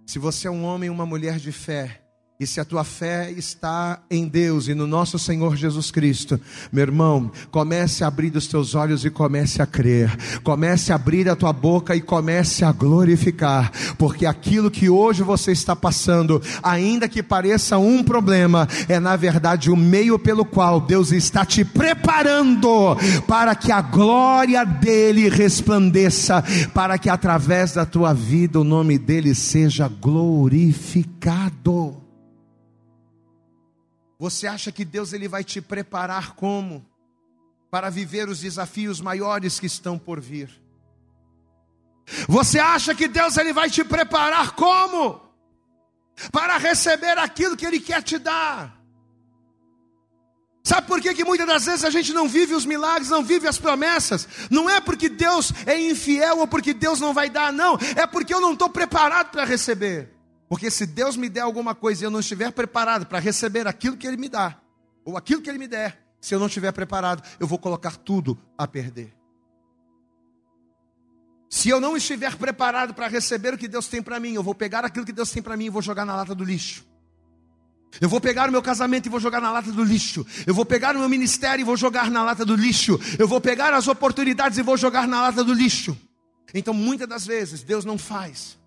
[0.06, 2.02] Se você é um homem, uma mulher de fé,
[2.40, 6.40] E se a tua fé está em Deus e no nosso Senhor Jesus Cristo,
[6.72, 10.16] meu irmão, comece a abrir os teus olhos e comece a crer.
[10.42, 15.52] Comece a abrir a tua boca e comece a glorificar, porque aquilo que hoje você
[15.52, 21.12] está passando, ainda que pareça um problema, é na verdade o meio pelo qual Deus
[21.12, 22.96] está te preparando
[23.28, 29.34] para que a glória dele resplandeça, para que através da tua vida o nome dele
[29.34, 31.99] seja glorificado.
[34.20, 36.86] Você acha que Deus ele vai te preparar como?
[37.70, 40.50] Para viver os desafios maiores que estão por vir.
[42.28, 45.22] Você acha que Deus ele vai te preparar como?
[46.30, 48.78] Para receber aquilo que ele quer te dar.
[50.62, 53.48] Sabe por que, que muitas das vezes a gente não vive os milagres, não vive
[53.48, 54.28] as promessas?
[54.50, 57.78] Não é porque Deus é infiel ou porque Deus não vai dar, não.
[57.96, 60.19] É porque eu não estou preparado para receber.
[60.50, 63.96] Porque se Deus me der alguma coisa e eu não estiver preparado para receber aquilo
[63.96, 64.60] que Ele me dá,
[65.04, 68.36] ou aquilo que Ele me der, se eu não estiver preparado, eu vou colocar tudo
[68.58, 69.14] a perder.
[71.48, 74.52] Se eu não estiver preparado para receber o que Deus tem para mim, eu vou
[74.52, 76.84] pegar aquilo que Deus tem para mim e vou jogar na lata do lixo.
[78.00, 80.26] Eu vou pegar o meu casamento e vou jogar na lata do lixo.
[80.44, 82.98] Eu vou pegar o meu ministério e vou jogar na lata do lixo.
[83.20, 85.96] Eu vou pegar as oportunidades e vou jogar na lata do lixo.
[86.52, 88.59] Então, muitas das vezes, Deus não faz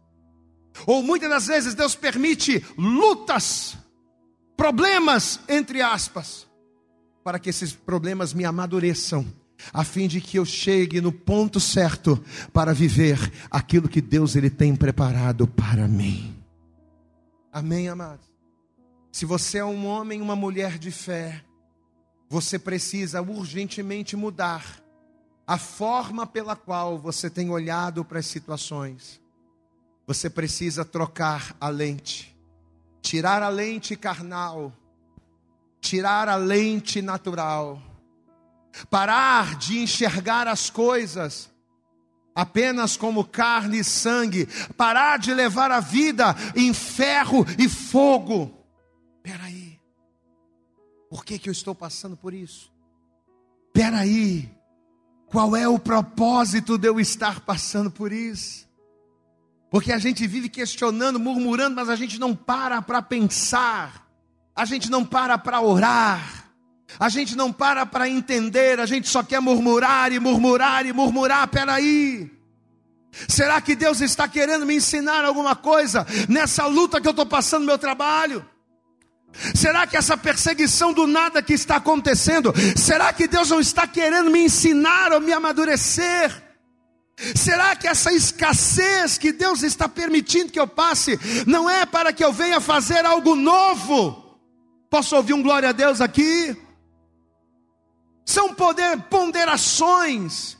[0.85, 3.77] ou muitas das vezes Deus permite lutas,
[4.57, 6.47] problemas, entre aspas,
[7.23, 9.25] para que esses problemas me amadureçam,
[9.71, 13.17] a fim de que eu chegue no ponto certo para viver
[13.49, 16.35] aquilo que Deus ele tem preparado para mim.
[17.51, 18.25] Amém, amados.
[19.11, 21.43] Se você é um homem, uma mulher de fé,
[22.27, 24.81] você precisa urgentemente mudar
[25.45, 29.22] a forma pela qual você tem olhado para as situações
[30.05, 32.35] você precisa trocar a lente,
[33.01, 34.73] tirar a lente carnal,
[35.79, 37.81] tirar a lente natural,
[38.89, 41.51] parar de enxergar as coisas
[42.35, 48.51] apenas como carne e sangue, parar de levar a vida em ferro e fogo.
[49.21, 49.79] Peraí,
[51.09, 52.71] por que, que eu estou passando por isso?
[53.71, 54.49] Peraí,
[55.27, 58.62] qual é o propósito de eu estar passando por isso?
[59.73, 64.07] Porque a gente vive questionando, murmurando, mas a gente não para para pensar,
[64.55, 66.45] a gente não para para orar,
[66.99, 71.47] a gente não para para entender, a gente só quer murmurar e murmurar e murmurar.
[71.47, 72.31] Peraí,
[73.27, 77.61] será que Deus está querendo me ensinar alguma coisa nessa luta que eu estou passando
[77.61, 78.45] no meu trabalho?
[79.55, 84.29] Será que essa perseguição do nada que está acontecendo, será que Deus não está querendo
[84.29, 86.52] me ensinar ou me amadurecer?
[87.35, 92.23] Será que essa escassez que Deus está permitindo que eu passe não é para que
[92.23, 94.39] eu venha fazer algo novo?
[94.89, 96.55] Posso ouvir um glória a Deus aqui?
[98.25, 100.57] São poder, ponderações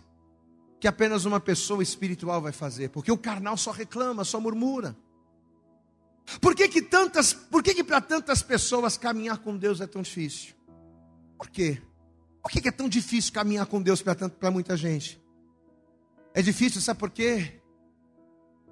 [0.79, 4.95] que apenas uma pessoa espiritual vai fazer, porque o carnal só reclama, só murmura.
[6.39, 10.01] Por que que tantas, por que que para tantas pessoas caminhar com Deus é tão
[10.01, 10.53] difícil?
[11.37, 11.81] Por quê?
[12.41, 15.22] Por que, que é tão difícil caminhar com Deus para muita gente?
[16.33, 17.61] É difícil, sabe por quê?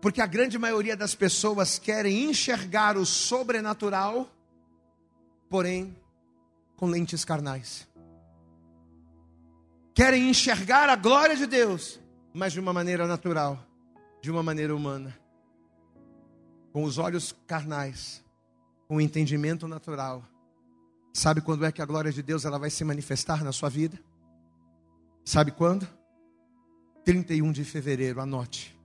[0.01, 4.27] Porque a grande maioria das pessoas querem enxergar o sobrenatural,
[5.47, 5.95] porém
[6.75, 7.87] com lentes carnais.
[9.93, 11.99] Querem enxergar a glória de Deus,
[12.33, 13.59] mas de uma maneira natural,
[14.19, 15.15] de uma maneira humana.
[16.73, 18.23] Com os olhos carnais,
[18.87, 20.23] com o entendimento natural.
[21.13, 23.99] Sabe quando é que a glória de Deus ela vai se manifestar na sua vida?
[25.23, 25.87] Sabe quando?
[27.03, 28.77] 31 de fevereiro, anote.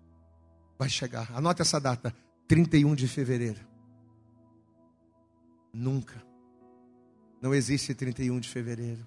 [0.78, 1.30] Vai chegar.
[1.34, 2.14] Anote essa data.
[2.48, 3.60] 31 de fevereiro.
[5.72, 6.22] Nunca.
[7.40, 9.06] Não existe 31 de fevereiro.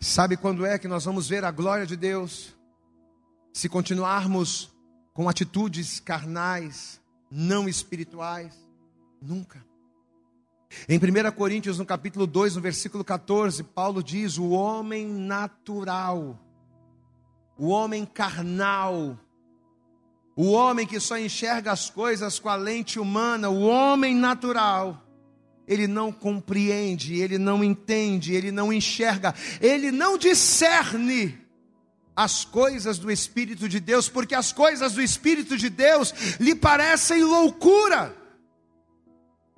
[0.00, 2.56] Sabe quando é que nós vamos ver a glória de Deus?
[3.52, 4.72] Se continuarmos
[5.12, 8.54] com atitudes carnais, não espirituais?
[9.20, 9.64] Nunca.
[10.88, 16.38] Em 1 Coríntios, no capítulo 2, no versículo 14, Paulo diz: O homem natural
[17.62, 19.16] o homem carnal,
[20.34, 25.00] o homem que só enxerga as coisas com a lente humana, o homem natural,
[25.68, 31.38] ele não compreende, ele não entende, ele não enxerga, ele não discerne
[32.16, 37.22] as coisas do Espírito de Deus, porque as coisas do Espírito de Deus lhe parecem
[37.22, 38.12] loucura.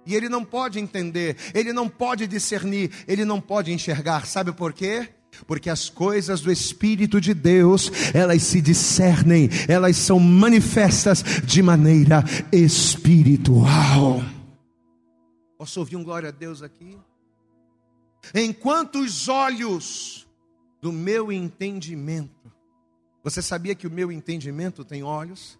[0.04, 4.26] E ele não pode entender, ele não pode discernir, ele não pode enxergar.
[4.26, 5.08] Sabe por quê?
[5.46, 12.24] Porque as coisas do Espírito de Deus, elas se discernem, elas são manifestas de maneira
[12.52, 14.22] espiritual.
[15.58, 16.96] Posso ouvir um glória a Deus aqui?
[18.34, 20.26] Enquanto os olhos
[20.80, 22.52] do meu entendimento,
[23.22, 25.58] você sabia que o meu entendimento tem olhos?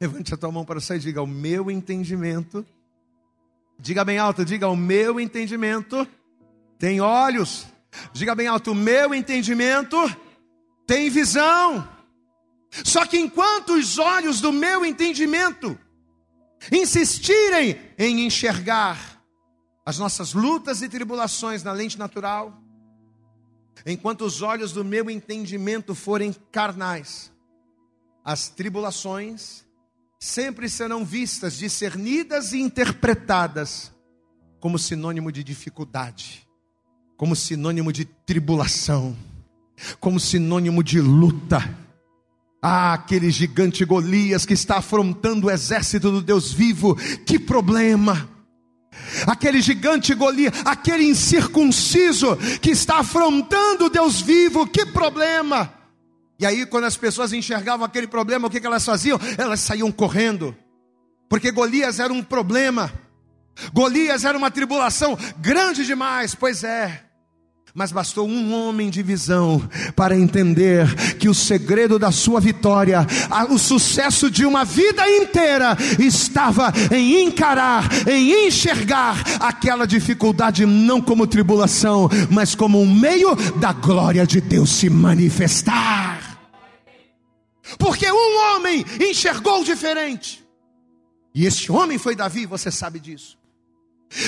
[0.00, 2.64] Levante a tua mão para você e diga: O meu entendimento.
[3.78, 6.06] Diga bem alto, diga: O meu entendimento
[6.78, 7.66] tem olhos.
[8.12, 9.96] Diga bem alto: meu entendimento
[10.86, 11.88] tem visão.
[12.84, 15.78] Só que enquanto os olhos do meu entendimento
[16.70, 19.22] insistirem em enxergar
[19.84, 22.60] as nossas lutas e tribulações na lente natural,
[23.84, 27.32] enquanto os olhos do meu entendimento forem carnais,
[28.24, 29.64] as tribulações
[30.18, 33.92] sempre serão vistas, discernidas e interpretadas
[34.58, 36.45] como sinônimo de dificuldade,
[37.16, 39.16] como sinônimo de tribulação,
[39.98, 41.76] como sinônimo de luta.
[42.62, 48.28] Ah, aquele gigante Golias que está afrontando o exército do Deus vivo, que problema!
[49.26, 55.72] Aquele gigante Golias, aquele incircunciso que está afrontando o Deus vivo, que problema!
[56.38, 59.18] E aí, quando as pessoas enxergavam aquele problema, o que, que elas faziam?
[59.38, 60.56] Elas saíam correndo,
[61.28, 62.92] porque Golias era um problema,
[63.72, 67.05] Golias era uma tribulação grande demais, pois é.
[67.76, 69.62] Mas bastou um homem de visão
[69.94, 70.86] para entender
[71.18, 73.06] que o segredo da sua vitória,
[73.50, 81.26] o sucesso de uma vida inteira, estava em encarar, em enxergar aquela dificuldade não como
[81.26, 86.38] tribulação, mas como um meio da glória de Deus se manifestar.
[87.76, 90.42] Porque um homem enxergou diferente.
[91.34, 93.36] E esse homem foi Davi, você sabe disso.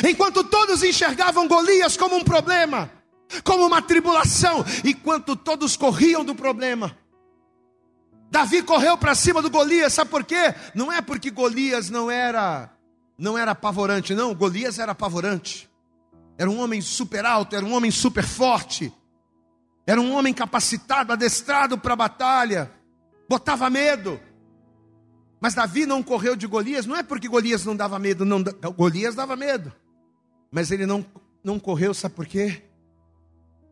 [0.07, 2.98] Enquanto todos enxergavam Golias como um problema,
[3.45, 6.97] como uma tribulação, enquanto todos corriam do problema,
[8.31, 10.55] Davi correu para cima do Golias, sabe por quê?
[10.75, 12.71] Não é porque Golias não era
[13.17, 15.69] não era apavorante, não, Golias era apavorante.
[16.37, 18.93] Era um homem super alto, era um homem super forte.
[19.85, 22.79] Era um homem capacitado, adestrado para a batalha
[23.29, 24.19] botava medo.
[25.41, 29.15] Mas Davi não correu de Golias, não é porque Golias não dava medo, não, Golias
[29.15, 29.73] dava medo.
[30.51, 31.05] Mas ele não,
[31.45, 32.65] não correu, sabe por quê?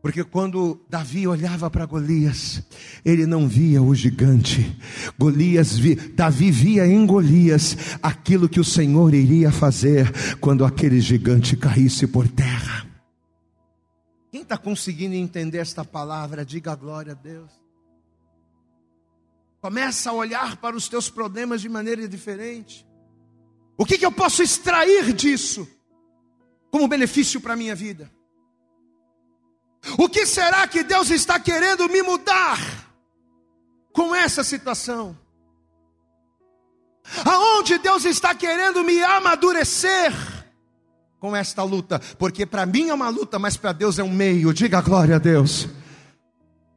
[0.07, 2.63] Porque quando Davi olhava para Golias,
[3.05, 4.81] ele não via o gigante.
[5.19, 11.57] Golias vi, Davi via em Golias aquilo que o Senhor iria fazer quando aquele gigante
[11.57, 12.87] caísse por terra.
[14.31, 17.51] Quem está conseguindo entender esta palavra, diga glória a Deus.
[19.61, 22.87] Começa a olhar para os teus problemas de maneira diferente.
[23.77, 25.67] O que, que eu posso extrair disso
[26.71, 28.09] como benefício para a minha vida?
[29.99, 32.59] O que será que Deus está querendo me mudar
[33.93, 35.17] com essa situação?
[37.25, 40.13] Aonde Deus está querendo me amadurecer
[41.19, 42.01] com esta luta?
[42.19, 44.53] Porque para mim é uma luta, mas para Deus é um meio.
[44.53, 45.69] Diga glória a Deus.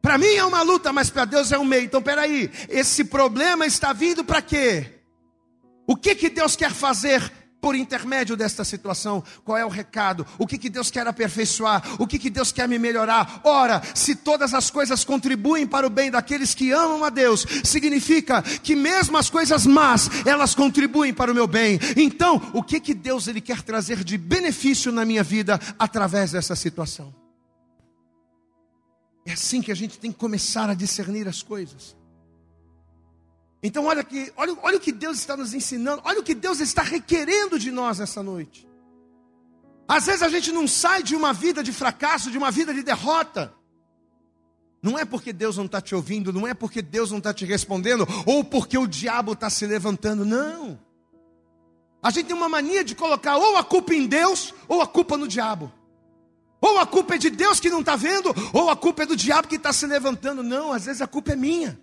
[0.02, 1.84] Para mim é uma luta, mas para Deus é um meio.
[1.84, 5.02] Então, peraí, esse problema está vindo para quê?
[5.86, 9.24] O que, que Deus quer fazer por intermédio desta situação?
[9.44, 10.26] Qual é o recado?
[10.38, 11.84] O que, que Deus quer aperfeiçoar?
[12.00, 13.42] O que, que Deus quer me melhorar?
[13.44, 18.42] Ora, se todas as coisas contribuem para o bem daqueles que amam a Deus, significa
[18.42, 21.80] que mesmo as coisas más, elas contribuem para o meu bem.
[21.96, 26.56] Então, o que, que Deus ele quer trazer de benefício na minha vida através dessa
[26.56, 27.14] situação?
[29.26, 31.99] É assim que a gente tem que começar a discernir as coisas.
[33.62, 36.60] Então, olha, que, olha, olha o que Deus está nos ensinando, olha o que Deus
[36.60, 38.68] está requerendo de nós essa noite.
[39.88, 42.84] Às vezes a gente não sai de uma vida de fracasso, de uma vida de
[42.84, 43.54] derrota.
[44.82, 47.44] Não é porque Deus não está te ouvindo, não é porque Deus não está te
[47.44, 50.80] respondendo, ou porque o diabo está se levantando, não.
[52.02, 55.18] A gente tem uma mania de colocar ou a culpa em Deus, ou a culpa
[55.18, 55.70] no diabo.
[56.62, 59.18] Ou a culpa é de Deus que não está vendo, ou a culpa é do
[59.18, 60.44] diabo que está se levantando.
[60.44, 61.78] Não, às vezes a culpa é minha.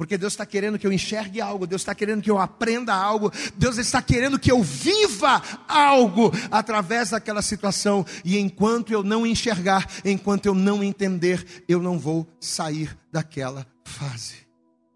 [0.00, 3.30] Porque Deus está querendo que eu enxergue algo, Deus está querendo que eu aprenda algo,
[3.58, 8.02] Deus está querendo que eu viva algo através daquela situação.
[8.24, 14.36] E enquanto eu não enxergar, enquanto eu não entender, eu não vou sair daquela fase.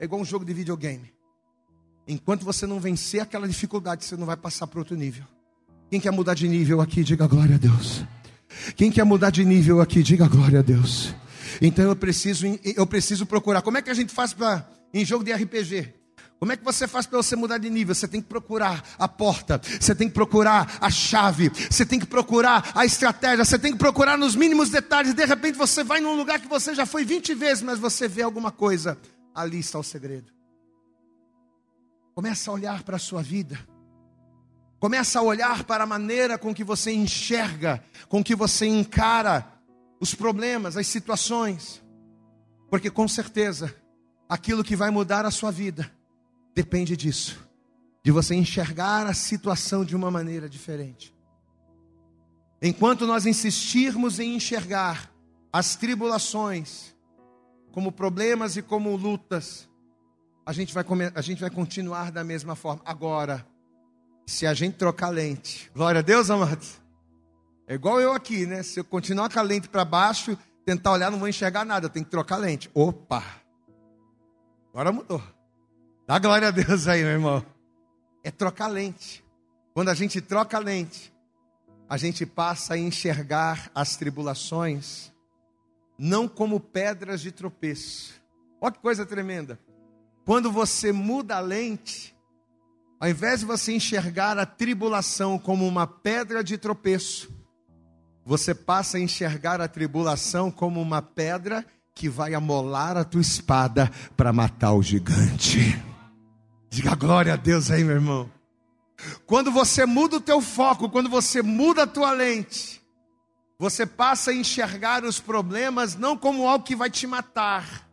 [0.00, 1.12] É igual um jogo de videogame.
[2.08, 5.26] Enquanto você não vencer aquela dificuldade, você não vai passar para outro nível.
[5.90, 8.02] Quem quer mudar de nível aqui, diga glória a Deus.
[8.74, 11.14] Quem quer mudar de nível aqui, diga glória a Deus.
[11.60, 13.60] Então eu preciso, eu preciso procurar.
[13.60, 15.92] Como é que a gente faz para em jogo de RPG?
[16.38, 17.94] Como é que você faz para você mudar de nível?
[17.94, 22.06] Você tem que procurar a porta, você tem que procurar a chave, você tem que
[22.06, 25.12] procurar a estratégia, você tem que procurar nos mínimos detalhes.
[25.12, 28.22] De repente você vai num lugar que você já foi 20 vezes, mas você vê
[28.22, 28.96] alguma coisa.
[29.34, 30.32] Ali está o segredo.
[32.14, 33.58] Começa a olhar para a sua vida
[34.84, 39.50] Começa a olhar para a maneira com que você enxerga, com que você encara
[39.98, 41.82] os problemas, as situações.
[42.68, 43.74] Porque com certeza,
[44.28, 45.90] aquilo que vai mudar a sua vida
[46.54, 47.46] depende disso,
[48.02, 51.14] de você enxergar a situação de uma maneira diferente.
[52.62, 55.10] Enquanto nós insistirmos em enxergar
[55.52, 56.94] as tribulações
[57.72, 59.68] como problemas e como lutas,
[60.46, 62.82] a gente vai, a gente vai continuar da mesma forma.
[62.84, 63.46] Agora,
[64.26, 65.70] se a gente trocar lente.
[65.74, 66.80] Glória a Deus, amados.
[67.66, 68.62] É igual eu aqui, né?
[68.62, 71.86] Se eu continuar com a lente para baixo, tentar olhar, não vou enxergar nada.
[71.86, 72.70] Eu tenho que trocar lente.
[72.74, 73.43] Opa!
[74.74, 75.22] Agora mudou.
[76.04, 77.46] Dá glória a Deus aí, meu irmão.
[78.24, 79.24] É trocar lente.
[79.72, 81.14] Quando a gente troca lente,
[81.88, 85.12] a gente passa a enxergar as tribulações
[85.96, 88.20] não como pedras de tropeço.
[88.60, 89.60] Olha que coisa tremenda.
[90.24, 92.12] Quando você muda a lente,
[92.98, 97.32] ao invés de você enxergar a tribulação como uma pedra de tropeço,
[98.24, 101.64] você passa a enxergar a tribulação como uma pedra
[101.94, 105.80] que vai amolar a tua espada para matar o gigante.
[106.68, 108.30] Diga glória a Deus aí, meu irmão.
[109.26, 112.82] Quando você muda o teu foco, quando você muda a tua lente,
[113.58, 117.88] você passa a enxergar os problemas não como algo que vai te matar,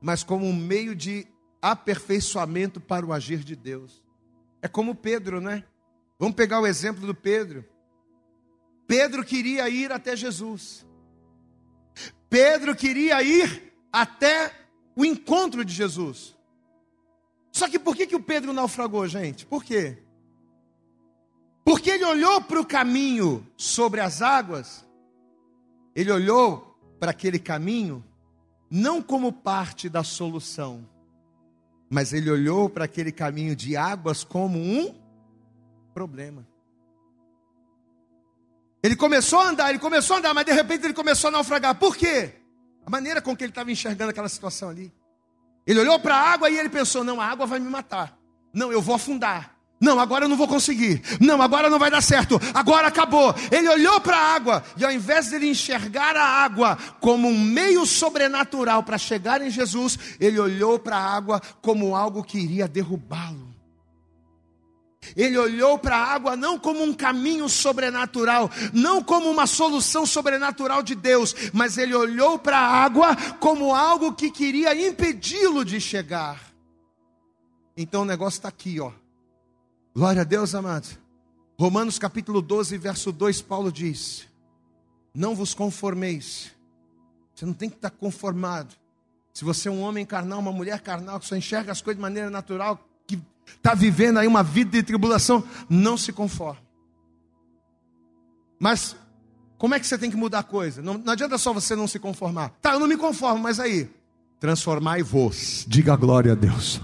[0.00, 1.26] mas como um meio de
[1.62, 4.02] aperfeiçoamento para o agir de Deus.
[4.60, 5.64] É como Pedro, né?
[6.18, 7.64] Vamos pegar o exemplo do Pedro.
[8.86, 10.87] Pedro queria ir até Jesus.
[12.28, 14.52] Pedro queria ir até
[14.96, 16.36] o encontro de Jesus.
[17.52, 19.46] Só que por que, que o Pedro naufragou, gente?
[19.46, 19.98] Por quê?
[21.64, 24.86] Porque ele olhou para o caminho sobre as águas,
[25.94, 28.02] ele olhou para aquele caminho
[28.70, 30.88] não como parte da solução,
[31.90, 34.94] mas ele olhou para aquele caminho de águas como um
[35.92, 36.47] problema.
[38.82, 41.74] Ele começou a andar, ele começou a andar, mas de repente ele começou a naufragar.
[41.74, 42.32] Por quê?
[42.86, 44.92] A maneira com que ele estava enxergando aquela situação ali.
[45.66, 48.16] Ele olhou para a água e ele pensou: não, a água vai me matar.
[48.52, 49.58] Não, eu vou afundar.
[49.80, 51.02] Não, agora eu não vou conseguir.
[51.20, 52.40] Não, agora não vai dar certo.
[52.52, 53.34] Agora acabou.
[53.50, 57.38] Ele olhou para a água e ao invés de ele enxergar a água como um
[57.38, 62.66] meio sobrenatural para chegar em Jesus, ele olhou para a água como algo que iria
[62.66, 63.47] derrubá-lo.
[65.16, 70.82] Ele olhou para a água não como um caminho sobrenatural, não como uma solução sobrenatural
[70.82, 76.40] de Deus, mas ele olhou para a água como algo que queria impedi-lo de chegar.
[77.76, 78.92] Então o negócio está aqui, ó.
[79.94, 80.98] Glória a Deus, amados.
[81.58, 84.28] Romanos capítulo 12, verso 2, Paulo diz:
[85.14, 86.52] Não vos conformeis.
[87.34, 88.74] Você não tem que estar conformado.
[89.32, 92.02] Se você é um homem carnal, uma mulher carnal, que só enxerga as coisas de
[92.02, 92.87] maneira natural,
[93.56, 96.60] está vivendo aí uma vida de tribulação, não se conforme.
[98.58, 98.96] Mas
[99.58, 100.80] como é que você tem que mudar a coisa?
[100.80, 102.50] Não, não adianta só você não se conformar.
[102.62, 103.90] Tá, eu não me conformo, mas aí,
[104.38, 105.64] transformai-vos.
[105.66, 106.80] Diga glória a Deus.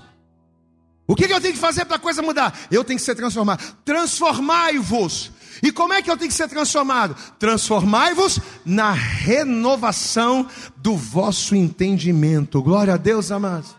[1.07, 2.59] O que, que eu tenho que fazer para a coisa mudar?
[2.71, 3.63] Eu tenho que ser transformado.
[3.85, 5.31] Transformai-vos.
[5.63, 7.15] E como é que eu tenho que ser transformado?
[7.39, 12.63] Transformai-vos na renovação do vosso entendimento.
[12.63, 13.77] Glória a Deus, amados.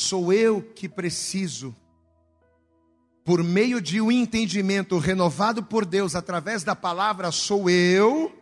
[0.00, 1.74] Sou eu que preciso,
[3.24, 8.32] por meio de um entendimento renovado por Deus através da palavra, sou eu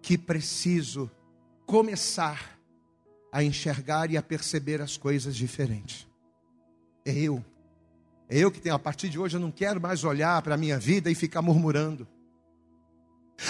[0.00, 1.10] que preciso
[1.66, 2.56] começar
[3.32, 6.06] a enxergar e a perceber as coisas diferentes.
[7.04, 7.44] É eu.
[8.28, 10.58] É eu que tenho, a partir de hoje eu não quero mais olhar para a
[10.58, 12.06] minha vida e ficar murmurando.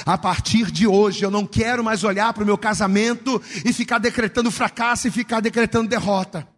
[0.07, 3.99] A partir de hoje eu não quero mais olhar para o meu casamento e ficar
[3.99, 6.51] decretando fracasso e ficar decretando derrota.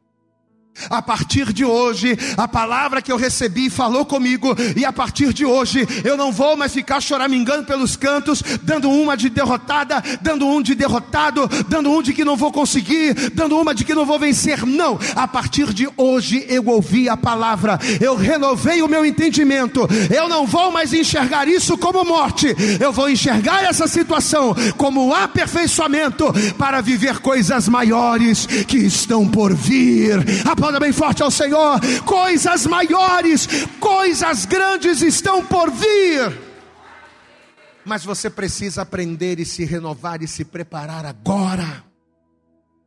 [0.90, 5.44] A partir de hoje, a palavra que eu recebi falou comigo, e a partir de
[5.44, 10.60] hoje, eu não vou mais ficar choramingando pelos cantos, dando uma de derrotada, dando um
[10.60, 14.18] de derrotado, dando um de que não vou conseguir, dando uma de que não vou
[14.18, 14.66] vencer.
[14.66, 20.28] Não, a partir de hoje eu ouvi a palavra, eu renovei o meu entendimento, eu
[20.28, 26.80] não vou mais enxergar isso como morte, eu vou enxergar essa situação como aperfeiçoamento para
[26.80, 30.18] viver coisas maiores que estão por vir.
[30.44, 31.78] A Aplauda bem forte ao Senhor.
[32.06, 33.46] Coisas maiores,
[33.78, 36.40] coisas grandes estão por vir.
[37.84, 41.84] Mas você precisa aprender e se renovar e se preparar agora.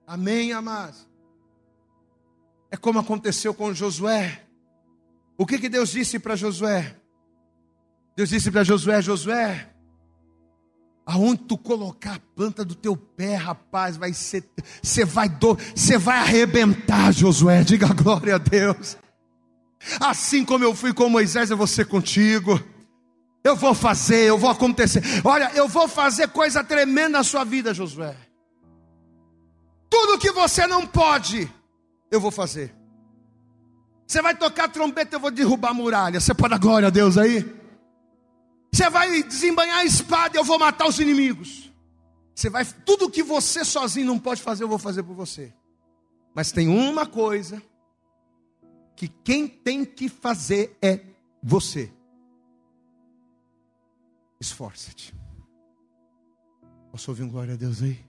[0.07, 1.07] Amém, amados?
[2.71, 4.41] É como aconteceu com Josué.
[5.37, 6.95] O que, que Deus disse para Josué?
[8.15, 9.69] Deus disse para Josué: Josué,
[11.09, 14.43] Aonde tu colocar a planta do teu pé, rapaz, vai ser,
[14.83, 17.63] você vai do, você vai arrebentar, Josué.
[17.65, 18.97] Diga glória a Deus.
[20.01, 22.61] Assim como eu fui com Moisés, eu vou ser contigo.
[23.41, 25.01] Eu vou fazer, eu vou acontecer.
[25.23, 28.13] Olha, eu vou fazer coisa tremenda na sua vida, Josué.
[29.89, 31.49] Tudo que você não pode,
[32.11, 32.75] eu vou fazer.
[34.05, 36.19] Você vai tocar trombeta, eu vou derrubar a muralha.
[36.19, 37.56] Você pode dar glória a Deus aí?
[38.71, 41.71] Você vai desembanhar a espada, eu vou matar os inimigos.
[42.35, 45.53] Você vai, tudo que você sozinho não pode fazer, eu vou fazer por você.
[46.35, 47.61] Mas tem uma coisa
[48.95, 51.03] que quem tem que fazer é
[51.41, 51.91] você.
[54.39, 55.15] Esforça-te.
[56.91, 57.99] Posso ouvir um glória a Deus aí?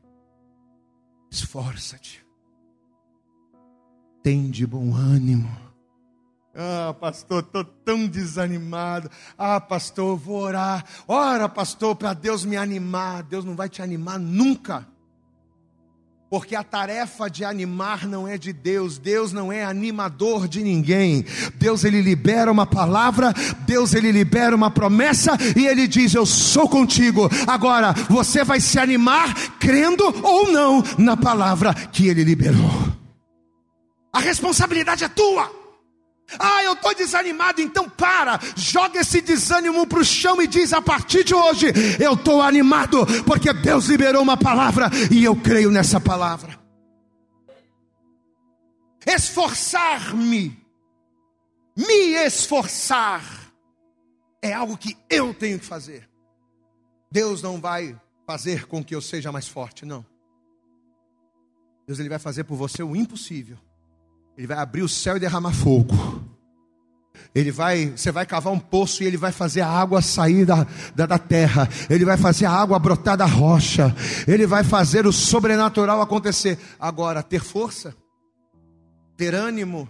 [1.31, 2.25] Esforça-te.
[4.23, 5.68] Tem de bom ânimo.
[6.61, 9.09] Ah, pastor, estou tão desanimado.
[9.39, 10.85] Ah, pastor, vou orar.
[11.07, 13.23] Ora, pastor, para Deus me animar.
[13.23, 14.85] Deus não vai te animar nunca.
[16.29, 21.25] Porque a tarefa de animar não é de Deus, Deus não é animador de ninguém.
[21.55, 26.69] Deus ele libera uma palavra, Deus ele libera uma promessa e ele diz: "Eu sou
[26.69, 27.31] contigo".
[27.47, 32.89] Agora, você vai se animar crendo ou não na palavra que ele liberou.
[34.13, 35.58] A responsabilidade é tua.
[36.39, 40.83] Ah, eu estou desanimado, então para, joga esse desânimo para o chão e diz: a
[40.83, 41.66] partir de hoje
[41.99, 46.59] eu estou animado, porque Deus liberou uma palavra e eu creio nessa palavra.
[49.07, 50.62] Esforçar-me,
[51.74, 53.22] me esforçar,
[54.43, 56.09] é algo que eu tenho que fazer.
[57.11, 60.05] Deus não vai fazer com que eu seja mais forte, não.
[61.87, 63.57] Deus ele vai fazer por você o impossível.
[64.39, 65.97] Ele vai abrir o céu e derramar fogo.
[67.34, 70.64] Ele vai, você vai cavar um poço e ele vai fazer a água sair da,
[70.95, 71.68] da, da, terra.
[71.91, 73.93] Ele vai fazer a água brotar da rocha.
[74.28, 76.57] Ele vai fazer o sobrenatural acontecer.
[76.78, 77.97] Agora, ter força,
[79.16, 79.89] ter ânimo,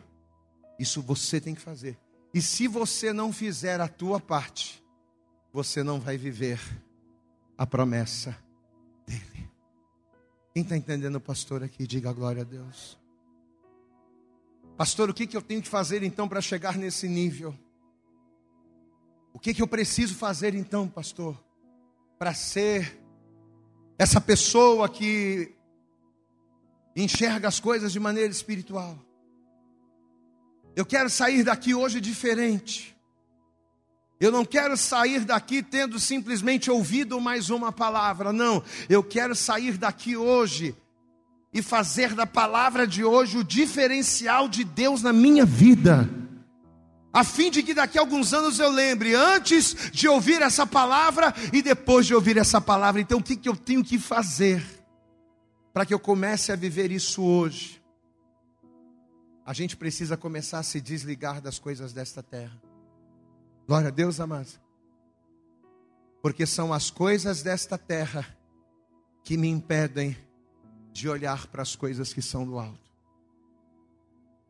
[0.78, 1.98] isso você tem que fazer.
[2.32, 4.82] E se você não fizer a tua parte,
[5.52, 6.58] você não vai viver
[7.56, 8.34] a promessa
[9.06, 9.50] dele.
[10.54, 12.98] Quem está entendendo, pastor, aqui, diga glória a Deus.
[14.78, 17.52] Pastor, o que, que eu tenho que fazer então para chegar nesse nível?
[19.32, 21.36] O que, que eu preciso fazer então, pastor,
[22.16, 22.96] para ser
[23.98, 25.52] essa pessoa que
[26.94, 28.96] enxerga as coisas de maneira espiritual?
[30.76, 32.96] Eu quero sair daqui hoje diferente.
[34.20, 38.62] Eu não quero sair daqui tendo simplesmente ouvido mais uma palavra, não.
[38.88, 40.76] Eu quero sair daqui hoje
[41.52, 46.08] e fazer da palavra de hoje o diferencial de Deus na minha vida.
[47.12, 51.34] A fim de que daqui a alguns anos eu lembre, antes de ouvir essa palavra
[51.52, 53.00] e depois de ouvir essa palavra.
[53.00, 54.62] Então, o que, que eu tenho que fazer
[55.72, 57.82] para que eu comece a viver isso hoje?
[59.44, 62.60] A gente precisa começar a se desligar das coisas desta terra.
[63.66, 64.60] Glória a Deus, amados.
[66.20, 68.26] Porque são as coisas desta terra
[69.24, 70.16] que me impedem
[70.92, 72.88] de olhar para as coisas que são do alto.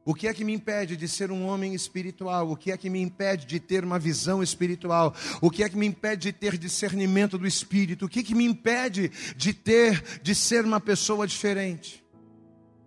[0.09, 2.51] O que é que me impede de ser um homem espiritual?
[2.51, 5.15] O que é que me impede de ter uma visão espiritual?
[5.39, 8.07] O que é que me impede de ter discernimento do espírito?
[8.07, 12.03] O que é que me impede de ter, de ser uma pessoa diferente?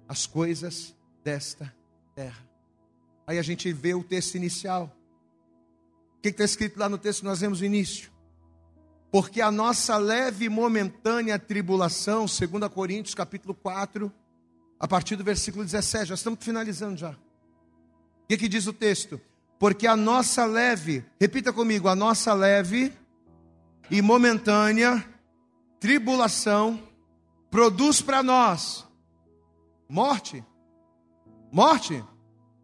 [0.07, 1.71] As coisas desta
[2.15, 2.43] terra.
[3.27, 4.91] Aí a gente vê o texto inicial.
[6.17, 8.11] O que está escrito lá no texto nós vemos no início?
[9.11, 12.39] Porque a nossa leve e momentânea tribulação, 2
[12.73, 14.11] Coríntios capítulo 4,
[14.79, 17.11] a partir do versículo 17, já estamos finalizando já.
[17.11, 17.17] O
[18.29, 19.19] que, que diz o texto?
[19.59, 22.93] Porque a nossa leve, repita comigo, a nossa leve
[23.89, 25.05] e momentânea
[25.79, 26.81] tribulação
[27.51, 28.87] produz para nós
[29.89, 30.43] morte.
[31.51, 32.01] Morte.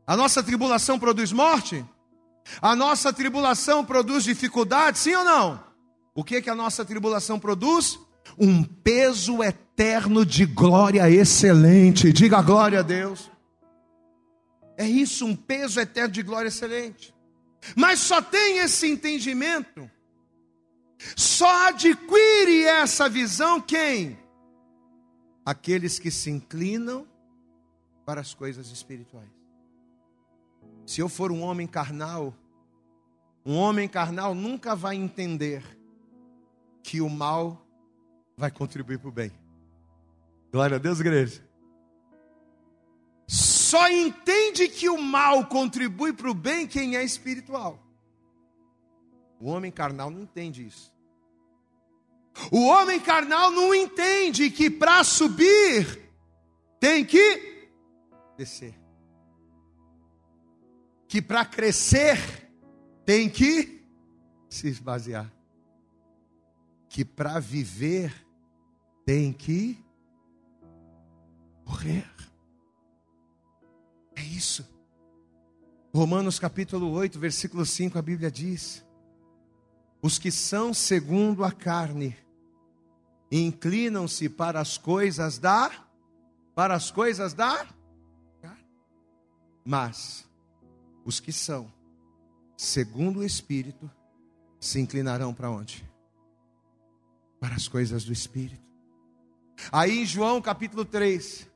[0.08, 1.86] A nossa tribulação produz morte?
[2.62, 5.67] A nossa tribulação produz dificuldade, sim ou não?
[6.18, 8.00] O que é que a nossa tribulação produz?
[8.40, 12.12] Um peso eterno de glória excelente.
[12.12, 13.30] Diga glória a Deus.
[14.76, 17.14] É isso, um peso eterno de glória excelente.
[17.76, 19.88] Mas só tem esse entendimento,
[21.16, 24.18] só adquire essa visão quem?
[25.46, 27.08] Aqueles que se inclinam
[28.04, 29.30] para as coisas espirituais.
[30.84, 32.34] Se eu for um homem carnal,
[33.46, 35.77] um homem carnal nunca vai entender
[36.88, 37.62] que o mal
[38.38, 39.30] vai contribuir para o bem.
[40.54, 41.46] Glória a Deus, igreja.
[43.28, 47.78] Só entende que o mal contribui para o bem quem é espiritual.
[49.38, 50.96] O homem carnal não entende isso.
[52.50, 56.10] O homem carnal não entende que para subir
[56.80, 57.70] tem que
[58.38, 58.74] descer.
[61.10, 62.18] que para crescer
[63.06, 63.86] tem que
[64.50, 65.37] se esvaziar.
[66.90, 68.26] Que para viver
[69.06, 69.84] tem que
[71.66, 72.10] morrer.
[74.16, 74.68] É isso.
[75.94, 78.86] Romanos capítulo 8, versículo 5, a Bíblia diz:
[80.02, 82.16] Os que são segundo a carne
[83.32, 85.72] inclinam-se para as coisas da
[86.56, 87.68] para as coisas da
[89.70, 90.26] mas
[91.04, 91.70] os que são
[92.56, 93.92] segundo o espírito
[94.58, 95.86] se inclinarão para onde?
[97.40, 98.68] Para as coisas do espírito.
[99.72, 101.48] Aí em João capítulo 3,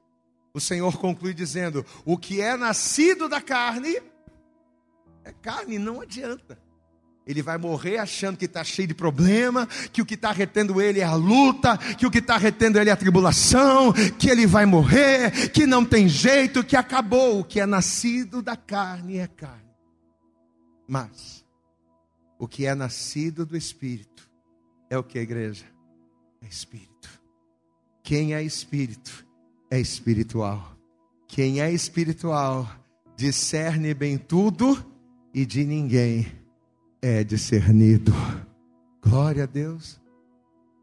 [0.54, 4.02] o Senhor conclui dizendo: O que é nascido da carne,
[5.24, 6.58] é carne, não adianta.
[7.26, 11.00] Ele vai morrer achando que está cheio de problema, que o que está retendo ele
[11.00, 14.66] é a luta, que o que está retendo ele é a tribulação, que ele vai
[14.66, 17.40] morrer, que não tem jeito, que acabou.
[17.40, 19.70] O que é nascido da carne é carne.
[20.88, 21.46] Mas,
[22.40, 24.31] o que é nascido do Espírito
[24.92, 25.66] é o que, igreja?
[26.42, 27.10] É Espírito.
[28.04, 29.26] Quem é Espírito?
[29.70, 30.76] É espiritual.
[31.30, 32.70] Quem é espiritual
[33.16, 34.86] discerne bem tudo
[35.34, 36.30] e de ninguém
[37.02, 38.12] é discernido.
[39.02, 39.98] Glória a Deus.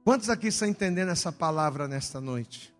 [0.04, 2.74] Quantos aqui estão entendendo essa palavra nesta noite?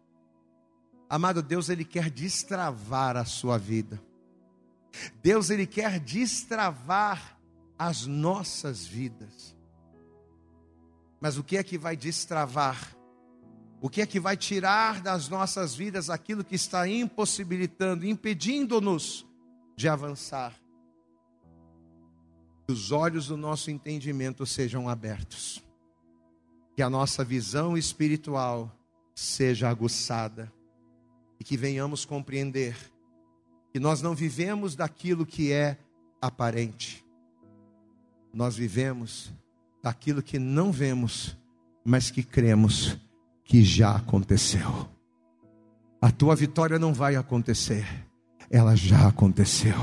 [1.11, 4.01] Amado Deus, Ele quer destravar a sua vida.
[5.23, 7.39] Deus, Ele quer destravar
[7.79, 9.58] as nossas vidas.
[11.21, 12.97] Mas o que é que vai destravar?
[13.81, 19.27] O que é que vai tirar das nossas vidas aquilo que está impossibilitando, impedindo-nos
[19.77, 20.53] de avançar?
[22.67, 25.65] Que os olhos do nosso entendimento sejam abertos,
[26.75, 28.73] que a nossa visão espiritual
[29.15, 30.53] seja aguçada
[31.41, 32.77] e que venhamos compreender
[33.73, 35.79] que nós não vivemos daquilo que é
[36.21, 37.05] aparente,
[38.33, 39.33] nós vivemos
[39.89, 41.35] daquilo que não vemos,
[41.83, 42.99] mas que cremos
[43.43, 44.87] que já aconteceu.
[45.99, 47.87] A tua vitória não vai acontecer,
[48.51, 49.75] ela já aconteceu.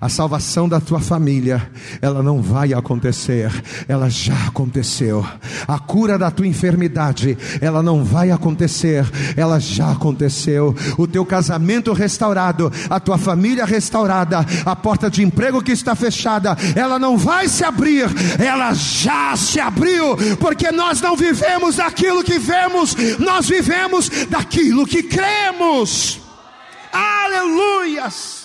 [0.00, 1.70] A salvação da tua família,
[2.00, 3.50] ela não vai acontecer,
[3.88, 5.26] ela já aconteceu.
[5.66, 9.04] A cura da tua enfermidade, ela não vai acontecer,
[9.36, 10.74] ela já aconteceu.
[10.96, 16.56] O teu casamento restaurado, a tua família restaurada, a porta de emprego que está fechada,
[16.76, 18.08] ela não vai se abrir,
[18.38, 25.02] ela já se abriu, porque nós não vivemos daquilo que vemos, nós vivemos daquilo que
[25.02, 26.20] cremos.
[26.92, 28.37] Aleluias!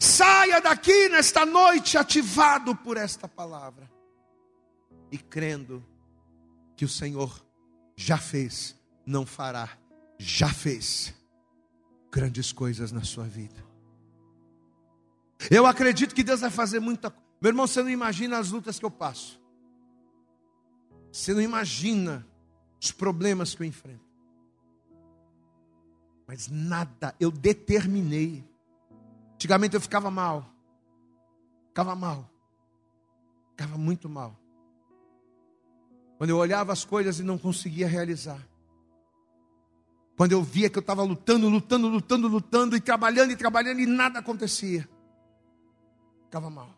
[0.00, 3.90] Saia daqui nesta noite ativado por esta palavra
[5.10, 5.84] e crendo
[6.76, 7.44] que o Senhor
[7.96, 8.76] já fez,
[9.06, 9.78] não fará,
[10.18, 11.14] já fez
[12.10, 13.64] grandes coisas na sua vida.
[15.50, 17.26] Eu acredito que Deus vai fazer muita coisa.
[17.40, 19.40] Meu irmão, você não imagina as lutas que eu passo.
[21.12, 22.26] Você não imagina
[22.80, 24.04] os problemas que eu enfrento.
[26.26, 28.44] Mas nada, eu determinei
[29.36, 30.50] Antigamente eu ficava mal.
[31.68, 32.28] Ficava mal.
[33.50, 34.34] Ficava muito mal.
[36.16, 38.40] Quando eu olhava as coisas e não conseguia realizar.
[40.16, 43.86] Quando eu via que eu estava lutando, lutando, lutando, lutando e trabalhando e trabalhando e
[43.86, 44.88] nada acontecia.
[46.24, 46.70] Ficava mal.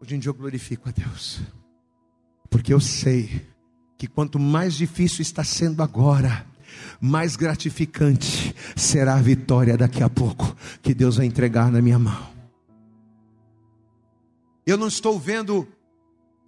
[0.00, 1.40] Hoje em dia eu glorifico a Deus.
[2.50, 3.48] Porque eu sei
[3.96, 6.44] que quanto mais difícil está sendo agora,
[7.00, 12.34] mais gratificante será a vitória daqui a pouco que Deus vai entregar na minha mão.
[14.66, 15.68] Eu não estou vendo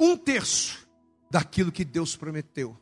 [0.00, 0.86] um terço
[1.30, 2.76] daquilo que Deus prometeu,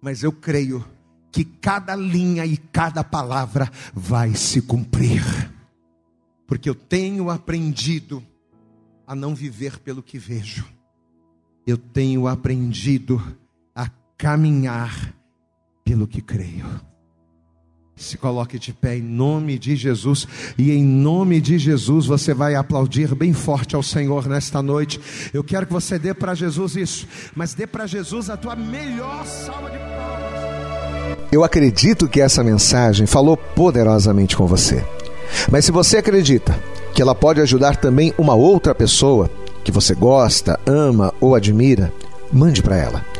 [0.00, 0.84] mas eu creio
[1.30, 5.22] que cada linha e cada palavra vai se cumprir,
[6.46, 8.24] porque eu tenho aprendido
[9.06, 10.66] a não viver pelo que vejo,
[11.66, 13.22] eu tenho aprendido
[13.74, 15.14] a caminhar
[15.88, 16.66] pelo que creio.
[17.96, 20.28] Se coloque de pé em nome de Jesus,
[20.58, 25.00] e em nome de Jesus você vai aplaudir bem forte ao Senhor nesta noite.
[25.32, 29.24] Eu quero que você dê para Jesus isso, mas dê para Jesus a tua melhor
[29.24, 31.28] salva de palmas.
[31.32, 34.84] Eu acredito que essa mensagem falou poderosamente com você.
[35.50, 36.54] Mas se você acredita
[36.94, 39.30] que ela pode ajudar também uma outra pessoa
[39.64, 41.92] que você gosta, ama ou admira,
[42.30, 43.17] mande para ela.